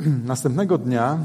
Następnego 0.24 0.78
dnia 0.78 1.18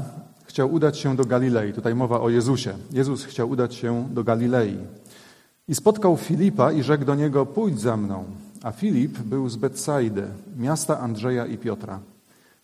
chciał 0.44 0.72
udać 0.72 0.98
się 0.98 1.16
do 1.16 1.24
Galilei. 1.24 1.72
Tutaj 1.72 1.94
mowa 1.94 2.20
o 2.20 2.28
Jezusie. 2.28 2.74
Jezus 2.92 3.24
chciał 3.24 3.50
udać 3.50 3.74
się 3.74 4.08
do 4.10 4.24
Galilei. 4.24 4.78
I 5.68 5.74
spotkał 5.74 6.16
Filipa 6.16 6.72
i 6.72 6.82
rzekł 6.82 7.04
do 7.04 7.14
niego: 7.14 7.46
Pójdź 7.46 7.80
za 7.80 7.96
mną. 7.96 8.24
A 8.62 8.72
Filip 8.72 9.18
był 9.18 9.48
z 9.48 9.56
Betsaidy, 9.56 10.28
miasta 10.56 11.00
Andrzeja 11.00 11.46
i 11.46 11.58
Piotra. 11.58 12.00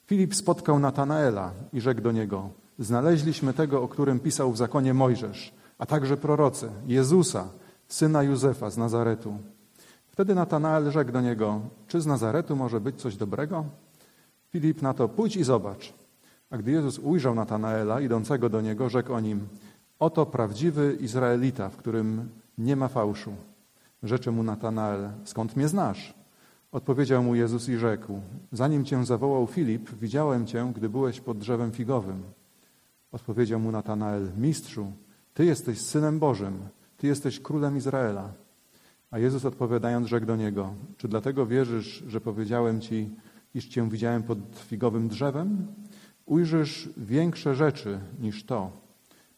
Filip 0.06 0.34
spotkał 0.34 0.78
Natanaela 0.78 1.50
i 1.72 1.80
rzekł 1.80 2.00
do 2.00 2.12
niego: 2.12 2.48
Znaleźliśmy 2.78 3.52
tego, 3.52 3.82
o 3.82 3.88
którym 3.88 4.20
pisał 4.20 4.52
w 4.52 4.56
zakonie 4.56 4.94
Mojżesz, 4.94 5.54
a 5.78 5.86
także 5.86 6.16
prorocy, 6.16 6.68
Jezusa, 6.86 7.48
syna 7.88 8.22
Józefa 8.22 8.70
z 8.70 8.76
Nazaretu. 8.76 9.38
Wtedy 10.10 10.34
Natanael 10.34 10.90
rzekł 10.90 11.12
do 11.12 11.20
niego: 11.20 11.60
Czy 11.88 12.00
z 12.00 12.06
Nazaretu 12.06 12.56
może 12.56 12.80
być 12.80 13.00
coś 13.00 13.16
dobrego? 13.16 13.64
Filip 14.50 14.82
na 14.82 14.94
to: 14.94 15.08
Pójdź 15.08 15.36
i 15.36 15.44
zobacz. 15.44 16.01
A 16.52 16.58
gdy 16.58 16.70
Jezus 16.70 16.98
ujrzał 16.98 17.34
Natanaela 17.34 18.00
idącego 18.00 18.48
do 18.48 18.60
niego, 18.60 18.88
rzekł 18.88 19.12
o 19.12 19.20
nim: 19.20 19.48
Oto 19.98 20.26
prawdziwy 20.26 20.98
Izraelita, 21.00 21.68
w 21.68 21.76
którym 21.76 22.28
nie 22.58 22.76
ma 22.76 22.88
fałszu. 22.88 23.32
Rzeczy 24.02 24.32
mu 24.32 24.42
Natanael: 24.42 25.10
Skąd 25.24 25.56
mnie 25.56 25.68
znasz? 25.68 26.14
Odpowiedział 26.72 27.22
mu 27.22 27.34
Jezus 27.34 27.68
i 27.68 27.76
rzekł: 27.76 28.20
Zanim 28.52 28.84
cię 28.84 29.04
zawołał 29.04 29.46
Filip, 29.46 29.90
widziałem 29.90 30.46
cię, 30.46 30.72
gdy 30.76 30.88
byłeś 30.88 31.20
pod 31.20 31.38
drzewem 31.38 31.72
figowym. 31.72 32.22
Odpowiedział 33.12 33.60
mu 33.60 33.72
Natanael: 33.72 34.30
Mistrzu, 34.36 34.92
ty 35.34 35.44
jesteś 35.44 35.80
synem 35.80 36.18
Bożym, 36.18 36.58
ty 36.96 37.06
jesteś 37.06 37.40
królem 37.40 37.76
Izraela. 37.76 38.32
A 39.10 39.18
Jezus 39.18 39.44
odpowiadając, 39.44 40.08
rzekł 40.08 40.26
do 40.26 40.36
niego: 40.36 40.74
Czy 40.96 41.08
dlatego 41.08 41.46
wierzysz, 41.46 42.04
że 42.06 42.20
powiedziałem 42.20 42.80
ci, 42.80 43.10
iż 43.54 43.68
cię 43.68 43.90
widziałem 43.90 44.22
pod 44.22 44.38
figowym 44.54 45.08
drzewem? 45.08 45.66
Ujrzysz 46.32 46.88
większe 46.96 47.54
rzeczy 47.54 48.00
niż 48.20 48.44
to. 48.44 48.70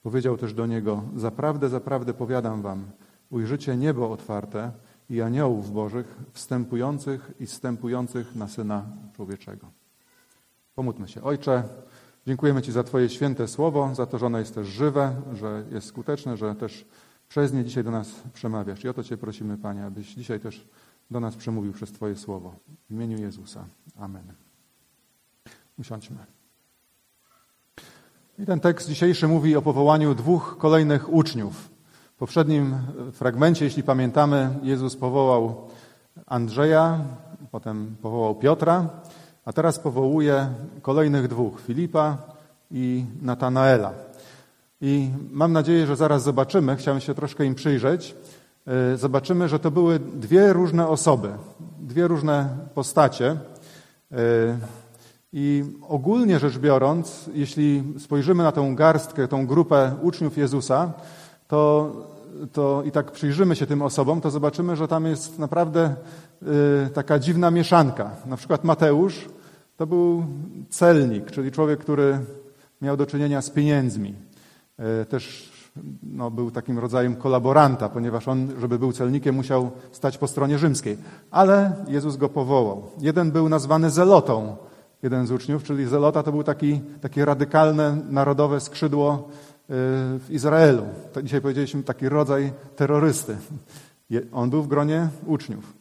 Powiedział 0.03 0.37
też 0.37 0.55
do 0.55 0.67
niego: 0.67 1.03
Zaprawdę, 1.17 1.69
zaprawdę 1.69 2.15
powiadam 2.15 2.63
wam, 2.63 2.85
ujrzycie 3.31 3.77
niebo 3.77 4.13
otwarte 4.13 4.73
i 5.11 5.21
aniołów 5.21 5.73
bożych 5.73 6.19
wstępujących 6.33 7.33
i 7.41 7.47
wstępujących 7.47 8.37
na 8.37 8.49
Syna 8.49 8.87
Człowieczego. 9.17 9.67
Pomódlmy 10.75 11.09
się. 11.09 11.23
Ojcze, 11.23 11.63
dziękujemy 12.27 12.63
Ci 12.63 12.73
za 12.73 12.85
Twoje 12.85 13.09
święte 13.09 13.49
słowo, 13.49 13.95
za 13.95 14.07
to, 14.07 14.19
że 14.19 14.27
ono 14.27 14.39
jest 14.39 14.55
też 14.55 14.67
żywe, 14.67 15.17
że 15.33 15.65
jest 15.71 15.87
skuteczne, 15.87 16.37
że 16.37 16.55
też 16.55 16.87
przez 17.29 17.53
nie 17.53 17.65
dzisiaj 17.65 17.85
do 17.85 17.91
nas 17.91 18.23
przemawiasz. 18.33 18.85
I 18.85 18.89
o 18.89 18.95
to 18.95 19.05
Cię 19.05 19.17
prosimy, 19.17 19.59
Panie, 19.59 19.85
abyś 19.85 20.15
dzisiaj 20.15 20.41
też 20.41 20.69
do 21.11 21.21
nas 21.21 21.37
przemówił 21.37 21.73
przez 21.73 21.93
Twoje 21.93 22.17
słowo. 22.17 22.55
W 22.91 22.93
imieniu 22.93 23.19
Jezusa. 23.19 23.65
Amen. 23.97 24.33
Usiądźmy. 25.79 26.44
I 28.39 28.47
ten 28.47 28.61
tekst 28.61 28.89
dzisiejszy 28.89 29.29
mówi 29.29 29.57
o 29.57 29.63
powołaniu 29.63 30.15
dwóch 30.15 30.57
kolejnych 30.59 31.13
uczniów. 31.13 31.71
W 32.15 32.19
poprzednim 32.19 32.77
fragmencie, 33.13 33.65
jeśli 33.65 33.83
pamiętamy, 33.83 34.51
Jezus 34.63 34.97
powołał 34.97 35.69
Andrzeja, 36.27 37.01
potem 37.51 37.97
powołał 38.03 38.35
Piotra, 38.35 38.89
a 39.45 39.53
teraz 39.53 39.79
powołuje 39.79 40.49
kolejnych 40.83 41.29
dwóch, 41.29 41.61
Filipa 41.61 42.19
i 42.71 43.05
Natanaela. 43.23 43.93
I 44.81 45.11
mam 45.31 45.53
nadzieję, 45.53 45.87
że 45.87 45.97
zaraz 45.97 46.23
zobaczymy, 46.23 46.77
chciałem 46.77 47.01
się 47.01 47.15
troszkę 47.15 47.45
im 47.45 47.55
przyjrzeć, 47.55 48.17
e, 48.67 48.97
zobaczymy, 48.97 49.49
że 49.49 49.59
to 49.59 49.71
były 49.71 49.99
dwie 49.99 50.53
różne 50.53 50.89
osoby, 50.89 51.33
dwie 51.81 52.09
różne 52.09 52.49
postacie. 52.75 53.37
I 55.37 55.65
ogólnie 55.89 56.39
rzecz 56.39 56.59
biorąc, 56.59 57.31
jeśli 57.35 57.85
spojrzymy 57.99 58.43
na 58.43 58.53
tą 58.53 58.75
garstkę, 58.75 59.29
tą 59.29 59.47
grupę 59.47 59.93
uczniów 60.03 60.39
Jezusa, 60.39 60.93
to, 61.49 61.93
to 62.53 62.83
i 62.83 62.91
tak 62.91 63.13
przyjrzymy 63.13 63.57
się 63.57 63.67
tym 63.67 63.83
osobom, 63.83 64.21
to 64.21 64.31
zobaczymy, 64.31 64.77
że 64.77 64.89
tam 64.89 65.07
jest 65.07 65.39
naprawdę 65.39 65.95
y, 66.43 66.91
taka 66.91 67.19
dziwna 67.19 67.51
mieszanka. 67.51 68.11
Na 68.27 68.37
przykład 68.37 68.65
Mateusz 68.65 69.29
to 69.77 69.87
był 69.87 70.25
celnik, 70.71 71.31
czyli 71.31 71.53
człowiek, 71.53 71.81
który 71.81 72.19
miał 72.83 72.97
do 72.97 73.07
czynienia 73.07 73.43
z 73.43 73.51
pieniędzmi. 73.51 74.15
Y, 75.03 75.05
też 75.05 75.53
no, 76.03 76.31
był 76.31 76.51
takim 76.51 76.79
rodzajem 76.79 77.17
kolaboranta, 77.17 77.89
ponieważ 77.89 78.29
on, 78.29 78.49
żeby 78.61 78.79
był 78.79 78.93
celnikiem, 78.93 79.35
musiał 79.35 79.71
stać 79.93 80.19
po 80.19 80.29
stronie 80.29 80.59
rzymskiej. 80.59 80.99
Ale 81.31 81.73
Jezus 81.89 82.17
go 82.17 82.29
powołał. 82.29 82.83
Jeden 83.01 83.31
był 83.31 83.49
nazwany 83.49 83.91
zelotą, 83.91 84.57
jeden 85.05 85.27
z 85.27 85.31
uczniów, 85.31 85.63
czyli 85.63 85.87
zelota 85.87 86.23
to 86.23 86.33
był 86.33 86.43
taki, 86.43 86.81
takie 87.01 87.25
radykalne, 87.25 87.97
narodowe 88.11 88.61
skrzydło 88.61 89.29
w 89.69 90.27
Izraelu. 90.31 90.83
To 91.13 91.23
dzisiaj 91.23 91.41
powiedzieliśmy 91.41 91.83
taki 91.83 92.09
rodzaj 92.09 92.53
terrorysty. 92.77 93.37
On 94.33 94.51
był 94.51 94.63
w 94.63 94.69
gronie 94.69 95.09
uczniów. 95.27 95.73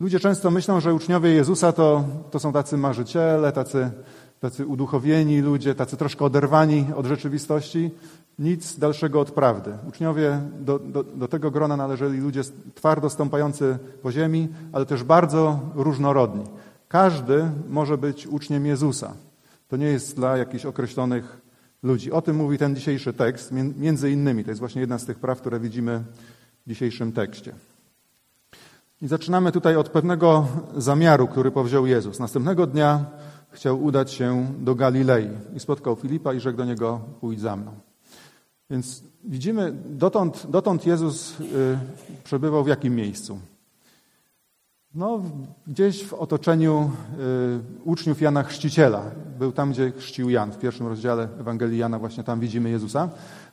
Ludzie 0.00 0.20
często 0.20 0.50
myślą, 0.50 0.80
że 0.80 0.94
uczniowie 0.94 1.30
Jezusa 1.30 1.72
to, 1.72 2.04
to 2.30 2.38
są 2.38 2.52
tacy 2.52 2.76
marzyciele, 2.76 3.52
tacy, 3.52 3.90
tacy 4.40 4.66
uduchowieni 4.66 5.40
ludzie, 5.40 5.74
tacy 5.74 5.96
troszkę 5.96 6.24
oderwani 6.24 6.86
od 6.96 7.06
rzeczywistości. 7.06 7.90
Nic 8.38 8.78
dalszego 8.78 9.20
od 9.20 9.30
prawdy. 9.30 9.72
Uczniowie 9.88 10.40
do, 10.60 10.78
do, 10.78 11.02
do 11.02 11.28
tego 11.28 11.50
grona 11.50 11.76
należeli 11.76 12.20
ludzie 12.20 12.40
twardo 12.74 13.10
stąpający 13.10 13.78
po 14.02 14.12
ziemi, 14.12 14.48
ale 14.72 14.86
też 14.86 15.04
bardzo 15.04 15.60
różnorodni. 15.74 16.44
Każdy 16.96 17.50
może 17.68 17.98
być 17.98 18.26
uczniem 18.26 18.66
Jezusa. 18.66 19.14
To 19.68 19.76
nie 19.76 19.86
jest 19.86 20.16
dla 20.16 20.36
jakichś 20.36 20.64
określonych 20.64 21.40
ludzi. 21.82 22.12
O 22.12 22.22
tym 22.22 22.36
mówi 22.36 22.58
ten 22.58 22.76
dzisiejszy 22.76 23.12
tekst, 23.12 23.52
między 23.76 24.10
innymi. 24.10 24.44
To 24.44 24.50
jest 24.50 24.60
właśnie 24.60 24.80
jedna 24.80 24.98
z 24.98 25.04
tych 25.04 25.18
praw, 25.18 25.40
które 25.40 25.60
widzimy 25.60 26.04
w 26.66 26.68
dzisiejszym 26.68 27.12
tekście. 27.12 27.54
I 29.02 29.08
zaczynamy 29.08 29.52
tutaj 29.52 29.76
od 29.76 29.88
pewnego 29.88 30.46
zamiaru, 30.76 31.28
który 31.28 31.50
powziął 31.50 31.86
Jezus. 31.86 32.18
Następnego 32.18 32.66
dnia 32.66 33.04
chciał 33.50 33.82
udać 33.82 34.12
się 34.12 34.46
do 34.58 34.74
Galilei 34.74 35.28
i 35.56 35.60
spotkał 35.60 35.96
Filipa 35.96 36.34
i 36.34 36.40
rzekł 36.40 36.58
do 36.58 36.64
niego: 36.64 37.00
Pójdź 37.20 37.40
za 37.40 37.56
mną. 37.56 37.72
Więc 38.70 39.02
widzimy, 39.24 39.72
dotąd, 39.86 40.46
dotąd 40.50 40.86
Jezus 40.86 41.40
y, 41.40 41.44
przebywał 42.24 42.64
w 42.64 42.68
jakim 42.68 42.94
miejscu? 42.94 43.38
No, 44.96 45.20
gdzieś 45.66 46.04
w 46.04 46.14
otoczeniu 46.14 46.90
y, 47.18 47.84
uczniów 47.84 48.20
Jana 48.20 48.42
Chrzciciela. 48.42 49.02
Był 49.38 49.52
tam, 49.52 49.70
gdzie 49.72 49.92
chrzcił 49.92 50.30
Jan. 50.30 50.52
W 50.52 50.58
pierwszym 50.58 50.86
rozdziale 50.86 51.28
Ewangelii 51.40 51.78
Jana 51.78 51.98
właśnie 51.98 52.24
tam 52.24 52.40
widzimy 52.40 52.70
Jezusa. 52.70 53.08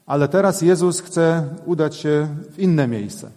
Ale 0.05 0.27
teraz 0.27 0.61
Jezus 0.61 0.99
chce 0.99 1.47
udać 1.65 1.95
się 1.95 2.27
w 2.51 2.59
inne 2.59 2.87
miejsce. 2.87 3.29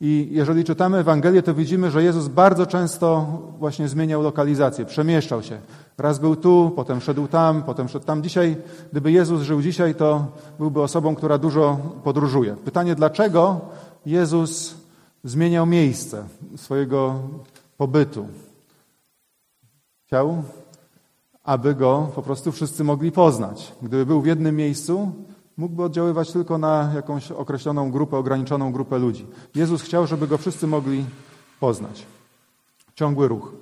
I 0.00 0.28
jeżeli 0.30 0.64
czytamy 0.64 0.98
Ewangelię, 0.98 1.42
to 1.42 1.54
widzimy, 1.54 1.90
że 1.90 2.02
Jezus 2.02 2.28
bardzo 2.28 2.66
często 2.66 3.26
właśnie 3.58 3.88
zmieniał 3.88 4.22
lokalizację, 4.22 4.84
przemieszczał 4.84 5.42
się. 5.42 5.58
Raz 5.98 6.18
był 6.18 6.36
tu, 6.36 6.72
potem 6.76 7.00
szedł 7.00 7.28
tam, 7.28 7.62
potem 7.62 7.88
szedł 7.88 8.06
tam. 8.06 8.22
Dzisiaj, 8.22 8.56
gdyby 8.92 9.12
Jezus 9.12 9.42
żył 9.42 9.62
dzisiaj, 9.62 9.94
to 9.94 10.26
byłby 10.58 10.82
osobą, 10.82 11.14
która 11.14 11.38
dużo 11.38 11.78
podróżuje. 12.04 12.56
Pytanie, 12.56 12.94
dlaczego 12.94 13.60
Jezus 14.06 14.77
zmieniał 15.24 15.66
miejsce 15.66 16.28
swojego 16.56 17.20
pobytu. 17.76 18.26
Chciał, 20.06 20.42
aby 21.44 21.74
go 21.74 22.10
po 22.14 22.22
prostu 22.22 22.52
wszyscy 22.52 22.84
mogli 22.84 23.12
poznać. 23.12 23.72
Gdyby 23.82 24.06
był 24.06 24.20
w 24.20 24.26
jednym 24.26 24.56
miejscu, 24.56 25.12
mógłby 25.56 25.82
oddziaływać 25.82 26.32
tylko 26.32 26.58
na 26.58 26.92
jakąś 26.94 27.32
określoną 27.32 27.90
grupę, 27.90 28.16
ograniczoną 28.16 28.72
grupę 28.72 28.98
ludzi. 28.98 29.26
Jezus 29.54 29.82
chciał, 29.82 30.06
żeby 30.06 30.26
go 30.26 30.38
wszyscy 30.38 30.66
mogli 30.66 31.04
poznać. 31.60 32.06
Ciągły 32.94 33.28
ruch. 33.28 33.52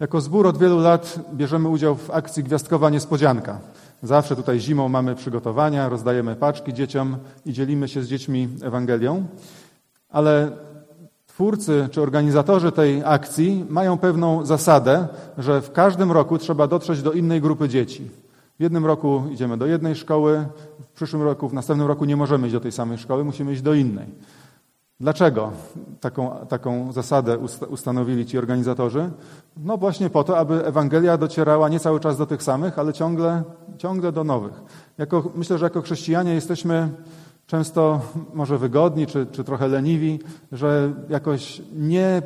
Jako 0.00 0.20
zbór 0.20 0.46
od 0.46 0.58
wielu 0.58 0.80
lat 0.80 1.18
bierzemy 1.34 1.68
udział 1.68 1.94
w 1.96 2.10
akcji 2.10 2.44
Gwiazdkowa 2.44 2.90
Niespodzianka. 2.90 3.60
Zawsze 4.02 4.36
tutaj 4.36 4.60
zimą 4.60 4.88
mamy 4.88 5.14
przygotowania, 5.14 5.88
rozdajemy 5.88 6.36
paczki 6.36 6.74
dzieciom 6.74 7.16
i 7.46 7.52
dzielimy 7.52 7.88
się 7.88 8.02
z 8.02 8.08
dziećmi 8.08 8.48
Ewangelią. 8.62 9.26
Ale 10.08 10.52
Twórcy 11.36 11.88
czy 11.90 12.02
organizatorzy 12.02 12.72
tej 12.72 13.02
akcji 13.04 13.66
mają 13.68 13.98
pewną 13.98 14.46
zasadę, 14.46 15.08
że 15.38 15.60
w 15.60 15.72
każdym 15.72 16.12
roku 16.12 16.38
trzeba 16.38 16.66
dotrzeć 16.66 17.02
do 17.02 17.12
innej 17.12 17.40
grupy 17.40 17.68
dzieci. 17.68 18.10
W 18.58 18.62
jednym 18.62 18.86
roku 18.86 19.22
idziemy 19.30 19.56
do 19.56 19.66
jednej 19.66 19.94
szkoły, 19.94 20.46
w 20.80 20.88
przyszłym 20.88 21.22
roku, 21.22 21.48
w 21.48 21.54
następnym 21.54 21.88
roku 21.88 22.04
nie 22.04 22.16
możemy 22.16 22.46
iść 22.46 22.52
do 22.52 22.60
tej 22.60 22.72
samej 22.72 22.98
szkoły, 22.98 23.24
musimy 23.24 23.52
iść 23.52 23.62
do 23.62 23.74
innej. 23.74 24.06
Dlaczego 25.00 25.52
taką, 26.00 26.30
taką 26.48 26.92
zasadę 26.92 27.38
ustanowili 27.68 28.26
ci 28.26 28.38
organizatorzy? 28.38 29.10
No 29.56 29.76
właśnie 29.76 30.10
po 30.10 30.24
to, 30.24 30.38
aby 30.38 30.66
Ewangelia 30.66 31.18
docierała 31.18 31.68
nie 31.68 31.80
cały 31.80 32.00
czas 32.00 32.18
do 32.18 32.26
tych 32.26 32.42
samych, 32.42 32.78
ale 32.78 32.92
ciągle, 32.92 33.42
ciągle 33.78 34.12
do 34.12 34.24
nowych. 34.24 34.62
Jako, 34.98 35.30
myślę, 35.34 35.58
że 35.58 35.66
jako 35.66 35.82
chrześcijanie 35.82 36.34
jesteśmy 36.34 36.88
często 37.46 38.00
może 38.34 38.58
wygodni, 38.58 39.06
czy, 39.06 39.26
czy 39.26 39.44
trochę 39.44 39.68
leniwi, 39.68 40.18
że 40.52 40.92
jakoś 41.08 41.62
nie, 41.76 42.22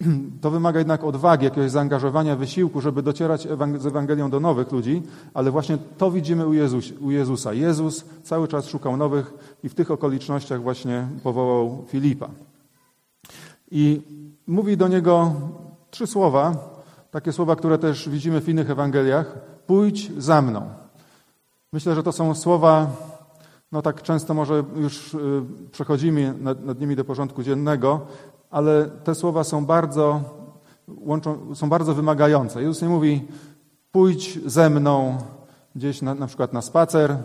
To 0.40 0.50
wymaga 0.50 0.78
jednak 0.78 1.04
odwagi, 1.04 1.44
jakiegoś 1.44 1.70
zaangażowania, 1.70 2.36
wysiłku, 2.36 2.80
żeby 2.80 3.02
docierać 3.02 3.48
z 3.78 3.86
Ewangelią 3.86 4.30
do 4.30 4.40
nowych 4.40 4.72
ludzi, 4.72 5.02
ale 5.34 5.50
właśnie 5.50 5.78
to 5.98 6.10
widzimy 6.10 6.46
u, 6.46 6.52
Jezus, 6.52 6.92
u 7.00 7.10
Jezusa. 7.10 7.52
Jezus 7.52 8.04
cały 8.22 8.48
czas 8.48 8.68
szukał 8.68 8.96
nowych 8.96 9.34
i 9.64 9.68
w 9.68 9.74
tych 9.74 9.90
okolicznościach 9.90 10.62
właśnie 10.62 11.08
powołał 11.22 11.84
Filipa. 11.88 12.28
I 13.70 14.02
mówi 14.46 14.76
do 14.76 14.88
niego 14.88 15.32
trzy 15.90 16.06
słowa, 16.06 16.54
takie 17.10 17.32
słowa, 17.32 17.56
które 17.56 17.78
też 17.78 18.08
widzimy 18.08 18.40
w 18.40 18.48
innych 18.48 18.70
Ewangeliach. 18.70 19.38
Pójdź 19.66 20.12
za 20.18 20.42
mną. 20.42 20.70
Myślę, 21.72 21.94
że 21.94 22.02
to 22.02 22.12
są 22.12 22.34
słowa, 22.34 22.90
no 23.76 23.82
tak 23.82 24.02
często 24.02 24.34
może 24.34 24.64
już 24.76 25.14
y, 25.14 25.18
przechodzimy 25.70 26.34
nad, 26.40 26.64
nad 26.64 26.80
nimi 26.80 26.96
do 26.96 27.04
porządku 27.04 27.42
dziennego, 27.42 28.00
ale 28.50 28.90
te 29.04 29.14
słowa 29.14 29.44
są 29.44 29.66
bardzo, 29.66 30.20
łączą, 30.88 31.54
są 31.54 31.68
bardzo 31.68 31.94
wymagające. 31.94 32.62
Jezus 32.62 32.82
nie 32.82 32.88
mówi, 32.88 33.24
pójdź 33.92 34.38
ze 34.46 34.70
mną 34.70 35.18
gdzieś 35.74 36.02
na, 36.02 36.14
na 36.14 36.26
przykład 36.26 36.52
na 36.52 36.62
spacer, 36.62 37.16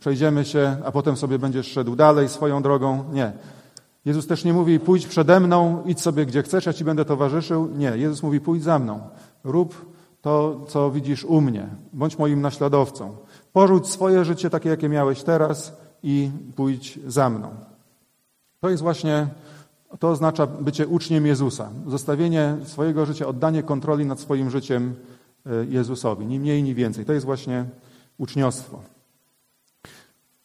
przejdziemy 0.00 0.44
się, 0.44 0.76
a 0.84 0.92
potem 0.92 1.16
sobie 1.16 1.38
będziesz 1.38 1.66
szedł 1.66 1.96
dalej 1.96 2.28
swoją 2.28 2.62
drogą. 2.62 3.04
Nie. 3.12 3.32
Jezus 4.04 4.26
też 4.26 4.44
nie 4.44 4.52
mówi, 4.52 4.80
pójdź 4.80 5.06
przede 5.06 5.40
mną, 5.40 5.82
idź 5.86 6.00
sobie 6.00 6.26
gdzie 6.26 6.42
chcesz, 6.42 6.66
ja 6.66 6.72
ci 6.72 6.84
będę 6.84 7.04
towarzyszył. 7.04 7.68
Nie. 7.76 7.92
Jezus 7.96 8.22
mówi, 8.22 8.40
pójdź 8.40 8.62
za 8.62 8.78
mną. 8.78 9.00
Rób 9.44 9.92
to, 10.22 10.64
co 10.68 10.90
widzisz 10.90 11.24
u 11.24 11.40
mnie. 11.40 11.68
Bądź 11.92 12.18
moim 12.18 12.40
naśladowcą. 12.40 13.16
Porzuć 13.52 13.86
swoje 13.86 14.24
życie 14.24 14.50
takie, 14.50 14.68
jakie 14.68 14.88
miałeś 14.88 15.22
teraz 15.22 15.81
i 16.02 16.30
pójdź 16.56 16.98
za 17.06 17.30
mną. 17.30 17.54
To 18.60 18.70
jest 18.70 18.82
właśnie, 18.82 19.26
to 19.98 20.10
oznacza 20.10 20.46
bycie 20.46 20.86
uczniem 20.86 21.26
Jezusa. 21.26 21.70
Zostawienie 21.86 22.56
swojego 22.64 23.06
życia, 23.06 23.26
oddanie 23.26 23.62
kontroli 23.62 24.06
nad 24.06 24.20
swoim 24.20 24.50
życiem 24.50 24.94
e, 25.46 25.50
Jezusowi. 25.64 26.26
Ni 26.26 26.40
mniej, 26.40 26.62
ni 26.62 26.74
więcej. 26.74 27.04
To 27.04 27.12
jest 27.12 27.26
właśnie 27.26 27.64
uczniostwo. 28.18 28.82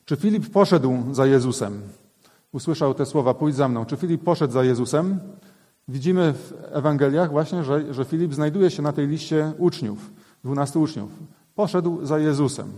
Czy 0.05 0.15
Filip 0.15 0.49
poszedł 0.49 0.93
za 1.11 1.25
Jezusem? 1.25 1.81
Usłyszał 2.51 2.93
te 2.93 3.05
słowa, 3.05 3.33
pójdź 3.33 3.55
za 3.55 3.67
mną. 3.67 3.85
Czy 3.85 3.97
Filip 3.97 4.23
poszedł 4.23 4.53
za 4.53 4.63
Jezusem? 4.63 5.19
Widzimy 5.87 6.33
w 6.33 6.53
Ewangeliach 6.71 7.31
właśnie, 7.31 7.63
że, 7.63 7.93
że 7.93 8.05
Filip 8.05 8.33
znajduje 8.33 8.71
się 8.71 8.81
na 8.81 8.93
tej 8.93 9.07
liście 9.07 9.53
uczniów, 9.57 10.11
dwunastu 10.43 10.81
uczniów. 10.81 11.09
Poszedł 11.55 12.05
za 12.05 12.19
Jezusem. 12.19 12.71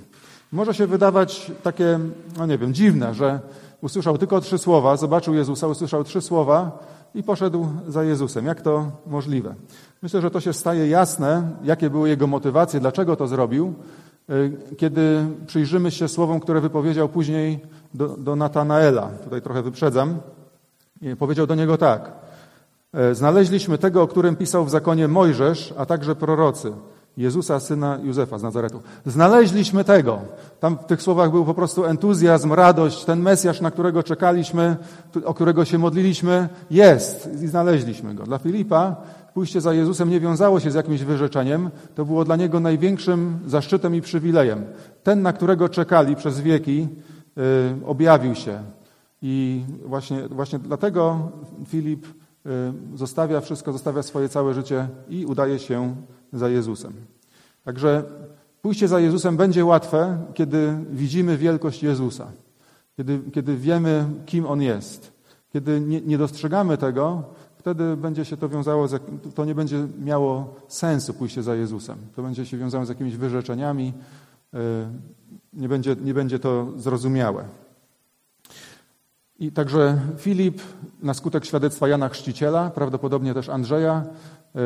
Może 0.51 0.74
się 0.74 0.88
wydawać 0.88 1.51
takie, 1.63 2.00
no 2.38 2.46
nie 2.46 2.57
wiem, 2.57 2.74
dziwne, 2.74 3.13
że 3.13 3.40
usłyszał 3.81 4.18
tylko 4.18 4.42
trzy 4.42 4.57
słowa, 4.57 4.98
zobaczył 4.98 5.34
Jezusa, 5.34 5.68
usłyszał 5.68 6.04
trzy 6.04 6.22
słowa 6.22 6.80
i 7.16 7.24
poszedł 7.24 7.68
za 7.88 8.04
Jezusem. 8.04 8.46
Jak 8.46 8.62
to 8.62 8.92
możliwe? 9.07 9.56
Myślę, 10.01 10.22
że 10.22 10.31
to 10.31 10.40
się 10.40 10.54
staje 10.54 10.88
jasne, 10.88 11.51
jakie 11.63 11.90
były 11.90 12.10
jego 12.10 12.28
motywacje, 12.28 12.80
dlaczego 12.80 13.16
to 13.16 13.28
zrobił, 13.28 13.74
y, 14.30 14.51
kiedy 14.78 15.25
przyjrzymy 15.48 15.92
się 15.92 16.07
słowom, 16.07 16.40
które 16.40 16.62
wypowiedział 16.62 17.10
później 17.10 17.60
do, 17.94 18.07
do 18.07 18.36
Natanaela. 18.36 19.12
Tutaj 19.24 19.42
trochę 19.42 19.62
wyprzedzam. 19.62 20.19
Powiedział 21.19 21.48
do 21.48 21.56
niego 21.56 21.78
tak. 21.78 22.12
E, 22.94 23.16
znaleźliśmy 23.16 23.78
tego, 23.78 24.01
o 24.01 24.07
którym 24.07 24.36
pisał 24.36 24.66
w 24.66 24.69
zakonie 24.69 25.07
Mojżesz, 25.07 25.74
a 25.78 25.86
także 25.86 26.16
prorocy. 26.16 26.72
Jezusa, 27.19 27.60
syna 27.60 28.00
Józefa 28.04 28.38
z 28.38 28.44
Nazaretu. 28.44 28.81
Znaleźliśmy 29.06 29.83
tego. 29.83 30.19
Tam 30.60 30.77
w 30.77 30.86
tych 30.86 31.01
słowach 31.01 31.31
był 31.31 31.45
po 31.45 31.54
prostu 31.54 31.86
entuzjazm, 31.86 32.54
radość, 32.54 33.06
ten 33.06 33.19
Mesjasz, 33.21 33.62
na 33.62 33.71
którego 33.71 34.04
czekaliśmy, 34.04 34.77
o 35.25 35.33
którego 35.33 35.66
się 35.66 35.77
modliliśmy, 35.77 36.50
jest 36.71 37.30
i 37.44 37.48
znaleźliśmy 37.48 38.16
go. 38.16 38.24
Dla 38.24 38.38
Filipa 38.38 38.95
pójście 39.33 39.62
za 39.62 39.74
Jezusem 39.74 40.10
nie 40.10 40.19
wiązało 40.19 40.60
się 40.60 40.71
z 40.71 40.75
jakimś 40.75 41.04
wyrzeczeniem, 41.04 41.69
to 41.95 42.06
było 42.06 42.25
dla 42.25 42.36
niego 42.36 42.60
największym 42.60 43.39
zaszczytem 43.48 43.95
i 43.95 44.01
przywilejem. 44.01 44.65
Ten, 45.04 45.22
na 45.22 45.33
którego 45.33 45.69
czekali 45.69 46.15
przez 46.15 46.39
wieki, 46.39 46.88
yy, 47.36 47.44
objawił 47.86 48.36
się. 48.36 48.63
I 49.22 49.63
właśnie, 49.86 50.27
właśnie 50.27 50.60
dlatego 50.60 51.31
Filip 51.68 52.06
Y, 52.45 52.98
zostawia 52.98 53.42
wszystko, 53.42 53.72
zostawia 53.72 54.04
swoje 54.04 54.30
całe 54.30 54.54
życie 54.54 54.88
i 55.10 55.25
udaje 55.25 55.60
się 55.60 55.95
za 56.33 56.49
Jezusem. 56.49 56.93
Także 57.63 58.03
pójście 58.61 58.87
za 58.87 58.99
Jezusem 58.99 59.37
będzie 59.37 59.65
łatwe, 59.65 60.17
kiedy 60.33 60.77
widzimy 60.91 61.37
wielkość 61.37 61.83
Jezusa, 61.83 62.31
kiedy, 62.97 63.19
kiedy 63.33 63.57
wiemy, 63.57 64.05
kim 64.25 64.45
On 64.45 64.61
jest. 64.61 65.19
Kiedy 65.53 65.81
nie, 65.81 66.01
nie 66.01 66.17
dostrzegamy 66.17 66.77
tego, 66.77 67.23
wtedy 67.57 67.97
będzie 67.97 68.25
się 68.25 68.37
to 68.37 68.49
wiązało, 68.49 68.87
z, 68.87 69.01
to 69.35 69.45
nie 69.45 69.55
będzie 69.55 69.87
miało 69.99 70.55
sensu 70.67 71.13
pójście 71.13 71.43
za 71.43 71.55
Jezusem. 71.55 71.97
To 72.15 72.23
będzie 72.23 72.45
się 72.45 72.57
wiązało 72.57 72.85
z 72.85 72.89
jakimiś 72.89 73.17
wyrzeczeniami, 73.17 73.93
y, 74.53 74.57
nie 75.53 75.69
będzie, 75.69 75.95
nie 76.03 76.13
będzie 76.13 76.39
to 76.39 76.67
zrozumiałe. 76.75 77.45
I 79.39 79.51
także 79.51 80.00
Filip, 80.18 80.62
na 81.03 81.13
skutek 81.13 81.45
świadectwa 81.45 81.88
Jana 81.88 82.09
Chrzciciela, 82.09 82.69
prawdopodobnie 82.69 83.33
też 83.33 83.50
Andrzeja, 83.50 84.03
y, 84.56 84.59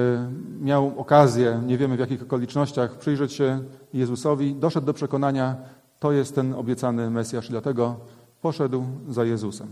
miał 0.62 1.00
okazję, 1.00 1.62
nie 1.66 1.78
wiemy 1.78 1.96
w 1.96 2.00
jakich 2.00 2.24
okolicznościach, 2.24 2.98
przyjrzeć 2.98 3.34
się 3.34 3.64
Jezusowi, 3.94 4.56
doszedł 4.56 4.86
do 4.88 4.94
przekonania, 4.94 5.56
to 6.00 6.12
jest 6.12 6.36
ten 6.36 6.54
obiecany 6.54 7.10
Mesjasz, 7.10 7.50
dlatego 7.50 7.96
poszedł 8.42 8.86
za 9.10 9.26
Jezusem. 9.26 9.68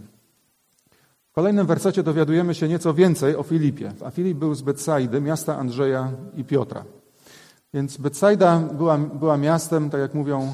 W 1.29 1.33
kolejnym 1.33 1.67
wersecie 1.67 2.03
dowiadujemy 2.03 2.55
się 2.55 2.67
nieco 2.67 2.93
więcej 2.93 3.35
o 3.35 3.43
Filipie. 3.43 3.93
A 4.05 4.11
Filip 4.11 4.37
był 4.37 4.55
z 4.55 4.61
Betsaidy, 4.61 5.21
miasta 5.21 5.57
Andrzeja 5.57 6.11
i 6.37 6.43
Piotra. 6.43 6.83
Więc 7.73 7.97
Betsaida 7.97 8.59
była, 8.59 8.97
była 8.97 9.37
miastem, 9.37 9.89
tak 9.89 10.01
jak 10.01 10.13
mówią 10.13 10.53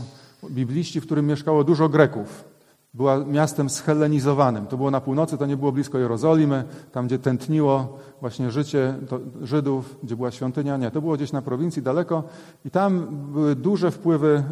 bibliści, 0.50 1.02
w 1.02 1.06
którym 1.06 1.28
mieszkało 1.28 1.64
dużo 1.64 1.90
Greków 1.90 2.57
była 2.98 3.18
miastem 3.26 3.70
schelenizowanym. 3.70 4.68
To 4.68 4.78
było 4.78 4.92
na 4.92 5.02
północy, 5.02 5.38
to 5.38 5.46
nie 5.46 5.58
było 5.58 5.72
blisko 5.72 5.98
Jerozolimy, 5.98 6.64
tam 6.92 7.08
gdzie 7.08 7.20
tętniło 7.20 7.98
właśnie 8.22 8.52
życie 8.52 8.94
Żydów, 9.42 9.98
gdzie 10.04 10.16
była 10.16 10.32
świątynia. 10.32 10.78
Nie, 10.78 10.92
to 10.92 11.02
było 11.02 11.16
gdzieś 11.16 11.32
na 11.32 11.42
prowincji 11.42 11.82
daleko 11.82 12.24
i 12.66 12.72
tam 12.72 13.08
były 13.32 13.56
duże 13.56 13.92
wpływy 13.92 14.44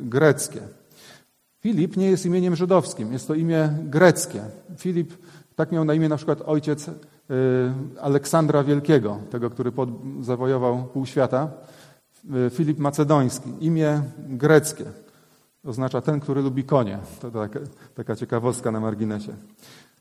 y, 0.00 0.06
greckie. 0.08 0.60
Filip 1.60 1.96
nie 1.96 2.10
jest 2.10 2.26
imieniem 2.26 2.56
żydowskim, 2.56 3.12
jest 3.12 3.28
to 3.28 3.34
imię 3.34 3.68
greckie. 3.82 4.42
Filip, 4.78 5.12
tak 5.56 5.72
miał 5.72 5.84
na 5.84 5.94
imię 5.94 6.08
na 6.08 6.16
przykład 6.16 6.42
ojciec 6.46 6.88
y, 6.88 6.92
Aleksandra 8.00 8.64
Wielkiego, 8.64 9.18
tego, 9.30 9.50
który 9.50 9.72
pod, 9.72 9.88
zawojował 10.20 10.84
pół 10.84 11.06
świata. 11.06 11.48
Y, 12.46 12.50
Filip 12.50 12.78
Macedoński, 12.78 13.50
imię 13.60 14.02
greckie 14.18 14.84
oznacza 15.64 16.00
ten, 16.00 16.20
który 16.20 16.42
lubi 16.42 16.64
konie. 16.64 16.98
To 17.20 17.30
taka, 17.30 17.60
taka 17.94 18.16
ciekawostka 18.16 18.70
na 18.70 18.80
marginesie. 18.80 19.32